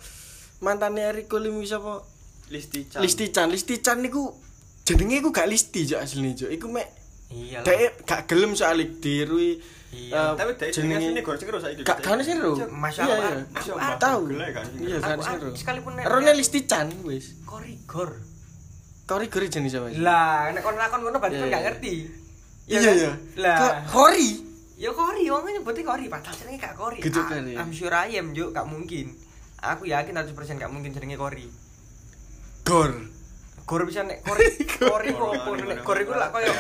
mantane 0.65 1.05
Eriko 1.05 1.37
Limi 1.37 1.69
sapa? 1.69 2.01
Listi 2.49 2.89
Chan. 2.89 3.05
Listi 3.05 3.29
Chan, 3.29 3.53
Listi 3.53 3.85
Chan 3.85 4.01
niku 4.01 4.33
jenenge 4.89 5.21
iku 5.21 5.29
gak 5.29 5.45
Listi 5.45 5.85
jo 5.85 6.01
asline 6.01 6.33
jo. 6.33 6.49
Iku 6.49 6.73
mek 6.73 6.89
Iya 7.29 7.61
dhek 7.61 8.09
gak 8.09 8.25
gelem 8.25 8.57
soalnya 8.57 8.89
dirui 9.01 9.61
Iya, 9.95 10.19
eh, 10.19 10.33
Tapi 10.35 10.51
dia 10.59 10.75
jenenge 10.75 11.07
sini 11.07 11.21
gor 11.23 11.37
seru 11.39 11.59
saiki. 11.63 11.87
Gak 11.87 12.03
gak 12.03 12.25
seru. 12.27 12.57
Masya 12.67 13.03
Iya 13.07 13.17
iya. 13.21 13.73
Ah. 13.77 13.95
Tahu. 14.01 14.33
Iya 14.33 14.99
gak 14.99 15.21
seru. 15.21 15.53
sekalipun 15.53 16.01
Rone 16.01 16.33
Listi 16.33 16.65
Chan 16.65 16.89
wis. 17.05 17.39
korigor. 17.45 18.34
Kori 19.05 19.29
gori 19.29 19.47
jenenge 19.53 19.69
sapa? 19.69 19.93
Lah, 20.01 20.49
nek 20.49 20.65
kon 20.65 20.81
lakon 20.81 21.01
ngono 21.05 21.21
berarti 21.21 21.37
Iya, 21.37 21.45
kon 21.45 21.53
gak 21.53 21.61
iya. 21.61 21.69
ngerti. 21.69 21.95
Iya 22.65 22.79
kan? 22.81 22.95
iya. 22.97 23.13
Lah. 23.37 23.59
Kori? 23.93 24.29
Ya 24.75 24.91
kori, 24.91 25.23
wong 25.29 25.45
nyebutnya 25.45 25.85
kori, 25.85 26.05
padahal 26.09 26.35
jenenge 26.41 26.59
gak 26.59 26.75
kori. 26.75 26.99
Gitu 27.05 27.21
kan, 27.21 27.45
ya? 27.45 27.61
I'm 27.61 27.71
sure 27.71 27.93
I 27.93 28.17
am, 28.17 28.33
Juk, 28.33 28.57
gak 28.57 28.65
mungkin. 28.65 29.13
Aku 29.61 29.85
yakin 29.85 30.17
100% 30.17 30.33
gak 30.57 30.73
mungkin 30.73 30.97
jenenge 30.97 31.21
kori. 31.21 31.47
Gor. 32.65 32.91
Gor 33.69 33.81
bisa 33.85 34.09
nek 34.09 34.25
kori, 34.25 34.45
kori 34.81 35.09
kok 35.13 35.29
opo 35.37 35.51
nek 35.57 35.81
kori 35.85 36.03
ku 36.05 36.13
lak 36.13 36.33
koyo 36.33 36.53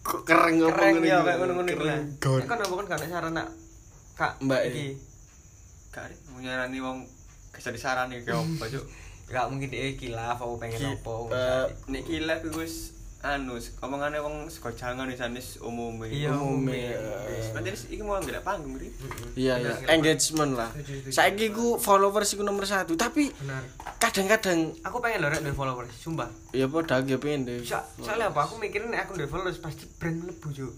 Kok 0.00 0.26
Kereng 0.26 0.58
keren 0.58 0.98
ngono 0.98 1.06
ya 1.06 1.22
kayak 1.22 1.38
ngono-ngono 1.38 1.70
iku 1.70 1.84
lah. 1.86 2.00
Kon 2.18 2.58
opo 2.64 2.74
kon 2.78 2.86
gak 2.86 3.02
nek 3.02 3.10
saran 3.10 3.34
nak 3.34 3.48
Kak 4.14 4.38
Mbak, 4.46 4.60
iki. 4.70 4.86
Gak 5.90 6.06
ada 6.06 6.14
mau 6.30 6.38
nyarani 6.38 6.78
wong 6.78 6.98
bisa 7.50 7.74
disarani 7.74 8.22
ke 8.22 8.30
opo, 8.30 8.62
Cuk. 8.66 8.84
Gak 9.30 9.46
mungkin 9.46 9.70
dia 9.70 9.94
kilaf 9.94 10.36
apa 10.36 10.54
pengen 10.58 10.78
Ki- 10.80 10.94
opo. 10.98 11.30
eh, 11.30 11.70
Nek 11.86 12.02
kilap 12.02 12.42
iku 12.42 12.60
wis 12.60 12.98
anu 13.20 13.52
omongane 13.78 14.16
wong 14.16 14.48
sego 14.48 14.72
jangan 14.72 15.04
sana 15.12 15.36
umume. 15.60 16.08
Iya, 16.08 16.32
umume, 16.32 16.72
Wis, 17.28 17.52
Berarti 17.52 17.70
iki 17.90 18.00
mau 18.00 18.16
ngelak 18.16 18.40
panggung 18.40 18.74
ri. 18.74 18.88
Iya 19.36 19.60
iya, 19.60 19.76
engagement 19.88 20.56
lah. 20.56 20.72
Saiki 21.06 21.52
ku 21.52 21.76
followers 21.76 22.32
iku 22.32 22.42
nomor 22.42 22.64
satu, 22.64 22.96
tapi 22.96 23.28
kadang-kadang 23.98 24.72
Aku 24.82 24.98
pengen 24.98 25.20
lho 25.20 25.28
rek 25.28 25.44
duwe 25.44 25.52
followers, 25.52 25.92
sumpah. 25.94 26.32
ya 26.50 26.64
padha 26.64 27.04
ge 27.04 27.14
pengen 27.14 27.44
deh. 27.44 27.60
So, 27.60 27.76
soalnya 28.00 28.32
apa? 28.32 28.40
Aku 28.42 28.56
mikirin 28.56 28.90
aku 28.90 29.14
duwe 29.14 29.28
followers 29.28 29.60
pasti 29.60 29.84
brand 29.94 30.16
mlebu, 30.18 30.48
Juk. 30.50 30.72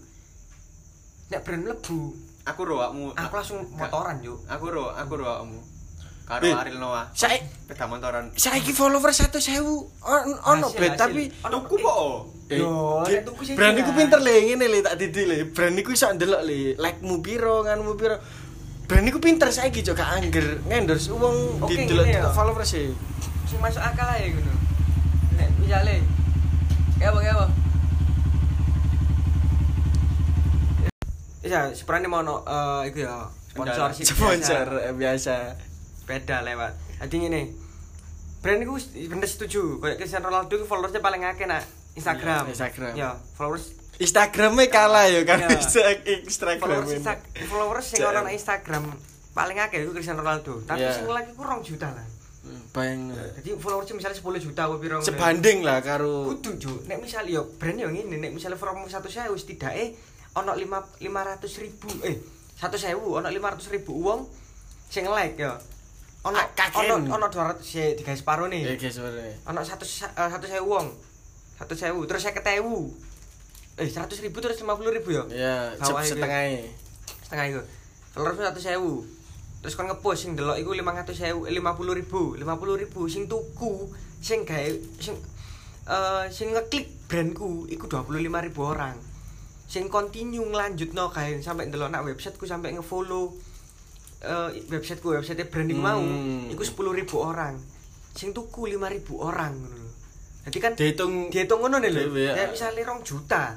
Nek 1.29 1.41
brand 1.41 1.63
mlebu, 1.63 1.99
Aku 2.43 2.67
ro 2.67 2.83
aku 2.83 3.15
langsung 3.31 3.63
motoran, 3.71 4.19
Juk. 4.19 4.43
Aku 4.45 4.67
ro, 4.67 4.91
aku 4.91 5.15
ro 5.15 5.25
awakmu. 5.31 5.63
Karo 6.23 6.41
Eh. 6.41 6.55
Ariel 6.55 6.79
Noah. 6.79 7.11
Saya 7.11 7.35
Peda 7.63 7.83
motoran. 7.83 8.31
saiki 8.33 8.71
followers 8.71 9.19
100.000 9.19 9.59
on- 10.01 10.39
ono 10.41 10.67
bet 10.71 10.95
tapi 10.95 11.27
Ono- 11.43 11.51
Tuku 11.59 11.75
po. 11.77 11.93
Eh, 12.45 12.57
Yo, 12.57 13.01
ki- 13.01 13.11
nek 13.13 13.23
tuku 13.25 13.41
sih 13.43 13.53
brand 13.53 13.75
iku 13.75 13.91
pinter 13.91 14.19
le 14.19 14.35
ngene 14.41 14.65
le 14.65 14.79
tak 14.79 14.95
didi 14.95 15.23
le. 15.25 15.37
Brand 15.45 15.73
iku 15.73 15.91
iso 15.91 16.07
ndelok 16.07 16.41
le 16.41 16.75
like-mu 16.75 17.19
piro, 17.19 17.61
nganmu 17.61 17.93
piro. 17.93 18.15
Brand 18.83 19.03
iku 19.05 19.17
pinter 19.17 19.47
saiki 19.49 19.79
jo 19.79 19.91
gak 19.91 20.11
angger 20.13 20.59
ngendorse 20.63 21.09
wong 21.09 21.59
Oke, 21.59 21.71
didelok 21.73 22.03
ya. 22.05 22.27
followers 22.29 22.71
e. 22.73 22.91
sing 23.43 23.59
masuk 23.59 23.79
akal 23.79 24.05
aja 24.05 24.25
gitu 24.25 24.51
nek 25.33 25.49
misale 25.55 26.03
kayak 26.97 27.09
apa 27.09 27.19
kayak 27.21 27.35
apa 27.37 27.47
ya 31.43 31.59
sebenarnya 31.69 32.07
mau 32.07 32.21
no 32.21 32.41
eh 32.41 32.89
itu 32.89 33.03
ya 33.03 33.27
sponsor 33.47 33.87
sih 33.91 34.05
Sponsor 34.09 34.67
eh, 34.81 34.93
biasa. 34.93 35.35
Beda 36.03 36.41
lewat. 36.41 36.71
Jadi 36.99 37.17
ini 37.23 37.41
brand 38.39 38.59
itu 38.59 38.73
bener 39.07 39.27
setuju. 39.27 39.79
Kayak 39.79 39.97
Cristiano 39.97 40.27
Ronaldo 40.27 40.53
itu 40.53 40.65
followersnya 40.65 40.99
paling 40.99 41.23
akeh 41.23 41.45
nak 41.45 41.63
Instagram. 41.93 42.43
Iya, 42.43 42.51
Instagram. 42.51 42.93
ya 42.93 43.09
followers 43.33 43.65
Instagramnya 43.93 44.67
kalah 44.67 45.05
ya 45.05 45.21
kan? 45.23 45.45
Iya. 45.45 45.53
Instagram. 46.27 46.59
followers 46.59 46.91
Insta- 46.91 47.23
followers 47.45 47.87
ono 47.95 48.09
nang 48.11 48.27
Instagram 48.29 48.83
paling 49.31 49.57
akeh 49.59 49.79
itu 49.81 49.91
Cristiano 49.91 50.19
Ronaldo. 50.19 50.59
Tapi 50.63 50.81
Iya. 50.81 50.91
sing 50.93 51.05
lagi 51.05 51.31
kurang 51.33 51.61
juta 51.61 51.87
lah. 51.89 52.05
Bayang. 52.73 53.13
Jadi 53.39 53.55
followersnya 53.55 53.95
misalnya 53.95 54.17
10 54.17 54.41
juta 54.41 54.67
apa 54.67 54.75
piro 54.75 54.97
sebanding 54.99 55.63
lah 55.63 55.79
karo 55.79 56.27
kudu 56.27 56.57
juk 56.57 56.79
nek 56.85 56.99
misal 56.99 57.23
yo 57.23 57.47
brand 57.55 57.77
yo 57.77 57.87
ngene. 57.87 58.19
Nek 58.19 58.33
misal 58.33 58.57
promo 58.57 58.83
100.000 58.83 59.29
setidake 59.31 59.95
ono 60.33 60.51
5 60.51 60.99
500.000 60.99 62.03
eh 62.03 62.17
100.000 62.59 62.97
ono 62.99 63.23
500.000 63.23 63.85
wong 63.87 64.25
sing 64.89 65.05
like 65.07 65.37
yo 65.37 65.53
ono 66.23 66.39
ono 66.79 66.95
ono 67.19 67.25
200 67.27 67.59
sih 67.59 67.99
tiga 67.99 68.15
separo 68.15 68.47
nih. 68.47 68.63
Iya, 68.63 68.75
guys, 68.79 68.97
Ono 69.43 69.59
100 69.59 70.15
1000 70.15 70.63
wong. 70.63 70.87
1000 71.59 72.07
terus 72.07 72.23
50.000. 72.23 72.63
Eh, 73.73 73.89
100.000 73.89 74.31
terus 74.31 74.57
50.000 74.61 75.03
ya? 75.11 75.23
Iya, 75.27 75.55
setengah 75.83 76.41
e. 76.47 76.71
Setengah 77.27 77.45
iku. 77.51 77.61
Terus 78.15 78.35
100.000. 78.39 79.23
Terus 79.63 79.79
kon 79.79 79.87
ngepush 79.87 80.19
sing 80.19 80.31
delok 80.35 80.59
iku 80.59 80.75
500.000, 80.75 81.47
50.000, 81.47 82.43
50.000 82.43 83.13
sing 83.13 83.23
tuku, 83.31 83.87
sing 84.19 84.43
gawe 84.43 84.71
sing 84.99 85.15
eh 85.83 86.25
sing 86.31 86.51
ngeklik 86.55 86.87
brandku 87.07 87.67
iku 87.71 87.87
25.000 87.87 88.55
orang. 88.59 88.95
Sing 89.67 89.87
kontinu 89.87 90.47
lanjutno 90.51 91.07
kayak 91.11 91.43
sampai 91.43 91.71
ndelok 91.71 91.91
nak 91.91 92.03
websiteku 92.03 92.43
sampai 92.43 92.75
ngefollow 92.75 93.31
uh, 94.23 94.49
websiteku 94.71 95.13
website 95.15 95.45
branding 95.51 95.79
hmm. 95.79 95.87
mau 95.87 96.03
itu 96.49 96.63
sepuluh 96.63 96.95
ribu 96.95 97.19
orang. 97.19 97.59
Sing 98.13 98.31
tuku 98.31 98.69
lima 98.69 98.89
ribu 98.89 99.21
orang 99.21 99.57
nanti 100.43 100.59
kan 100.59 100.75
dihitung 100.75 101.31
dihitung 101.31 101.63
ngono 101.63 101.79
nih 101.79 101.87
loh 101.87 102.11
ya 102.19 102.35
iya. 102.35 102.51
misalnya 102.51 102.83
rong 102.83 102.99
juta 103.07 103.55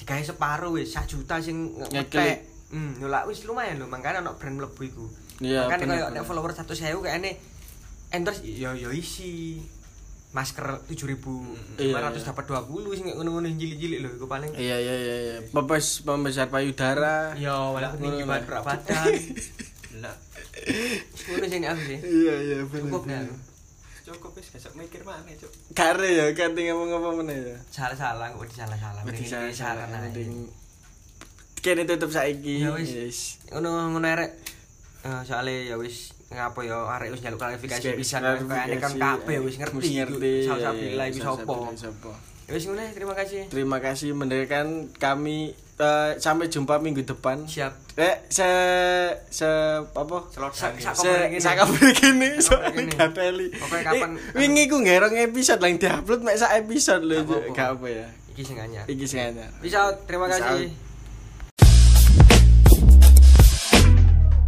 tiga 0.00 0.16
separuh 0.24 0.72
wes 0.72 0.88
sak 0.96 1.04
juta 1.04 1.36
sing 1.42 1.76
ngetek. 1.92 2.48
Hmm 2.72 2.96
nolak 2.98 3.28
wis 3.28 3.44
lumayan 3.44 3.78
loh 3.78 3.88
makanya 3.92 4.24
anak 4.24 4.40
brand 4.40 4.56
melebu 4.56 4.80
iku. 4.88 5.04
Yeah, 5.42 5.68
makanya 5.68 6.08
kalau 6.08 6.24
follower 6.24 6.52
satu 6.56 6.72
saya 6.72 6.96
kayaknya 6.96 7.36
endorse 8.14 8.44
yo 8.44 8.72
yo 8.72 8.88
isi. 8.90 9.60
Masker 10.34 10.82
tujuh 10.90 11.14
ribu 11.14 11.46
iya, 11.78 11.94
iya. 11.94 11.94
lima 11.94 12.10
ratus 12.10 12.26
dapat 12.26 12.50
dua 12.50 12.66
puluh 12.66 12.90
sih 12.90 13.06
nggak 13.06 13.22
ngono 13.22 13.38
jili 13.54 13.78
jili 13.78 13.96
loh 14.02 14.18
gue 14.18 14.26
paling. 14.26 14.50
Iya 14.58 14.82
iya 14.82 14.94
iya 14.98 15.36
pembes 15.54 16.02
pembesar 16.02 16.50
payudara. 16.50 17.38
Yo 17.38 17.70
malah 17.70 17.94
tinggi 17.94 18.26
banget 18.26 18.50
berat 18.50 18.82
lah, 20.02 20.16
ngono 21.30 21.46
sing 21.46 21.62
aku 21.62 21.82
sih. 21.86 21.98
Iya 22.02 22.34
iya 22.42 22.58
cukup 22.66 23.06
ya 23.06 23.22
bener. 23.22 23.36
cukup 24.04 24.36
wis 24.36 24.52
gak 24.52 24.76
mikir 24.76 25.00
mana, 25.00 25.32
Cuk. 25.32 25.48
kare 25.72 26.10
ya 26.12 26.26
kan 26.36 26.52
ngomong 26.52 26.92
apa 26.92 27.08
meneh 27.24 27.38
ya. 27.40 27.56
Salah 27.72 27.96
salah 27.96 28.28
kok 28.36 28.44
di 28.44 28.52
salah 28.52 28.76
salah 28.76 29.00
Mesti 29.00 29.24
mending 29.32 29.56
salah 29.56 29.86
mending 29.88 30.32
kene 31.64 31.88
tutup 31.88 32.12
saiki. 32.12 32.60
Ya 32.60 32.76
wis. 32.76 33.40
Ngono 33.48 33.96
ngono 33.96 34.04
arek. 34.04 34.36
Eh, 35.04 35.20
soalnya 35.24 35.72
ya 35.72 35.76
wis 35.80 36.12
ngapa 36.28 36.60
ya 36.68 36.76
arek 37.00 37.16
wis 37.16 37.20
njaluk 37.24 37.40
klarifikasi 37.40 37.96
bisa 37.96 38.20
kayaknya 38.20 38.76
kan 38.76 38.92
kabeh 38.92 39.40
wis 39.40 39.56
ngerti 39.56 39.76
Wis 39.80 39.90
ngerti. 39.96 40.34
Salah 40.44 40.76
iya, 40.76 40.80
bila 40.84 41.04
iku 41.08 41.20
sapa. 41.24 42.12
Ya 42.44 42.52
wis 42.52 42.64
ngono 42.68 42.84
terima 42.92 43.14
kasih. 43.16 43.48
Terima 43.48 43.78
kasih 43.80 44.12
mendengarkan 44.12 44.92
kami 45.00 45.56
eh, 45.76 46.10
sampai 46.16 46.46
jumpa 46.46 46.76
minggu 46.76 47.02
depan. 47.02 47.42
Siap. 47.42 47.72
Eh 47.94 48.26
se 48.26 48.48
se 49.24 49.46
apa? 49.86 50.18
Selodan. 50.28 50.50
Sak- 50.52 50.78
se 50.78 51.38
sak 51.38 51.54
kabar 51.56 51.90
gini 51.92 52.28
Sak 52.36 52.58
soalnya 52.58 52.90
gak 52.90 53.10
teli 53.12 53.46
Pokoknya 53.50 53.82
kapan- 53.84 54.18
Eh, 54.18 54.34
wingi 54.36 54.66
ku 54.66 54.78
ngerong 54.78 55.14
episode 55.14 55.58
lang 55.58 55.78
diupload 55.78 56.20
mek 56.20 56.34
sak 56.34 56.58
episode 56.58 57.02
lho 57.02 57.22
Gak 57.50 57.78
apa 57.78 57.86
ya. 57.86 58.06
Iki 58.28 58.42
sing 58.42 58.58
anyar. 58.58 58.82
Iki 58.84 59.06
sing 59.06 59.22
anyar. 59.22 59.46
Bisa 59.58 59.94
terima 60.04 60.26
kasih. 60.26 60.74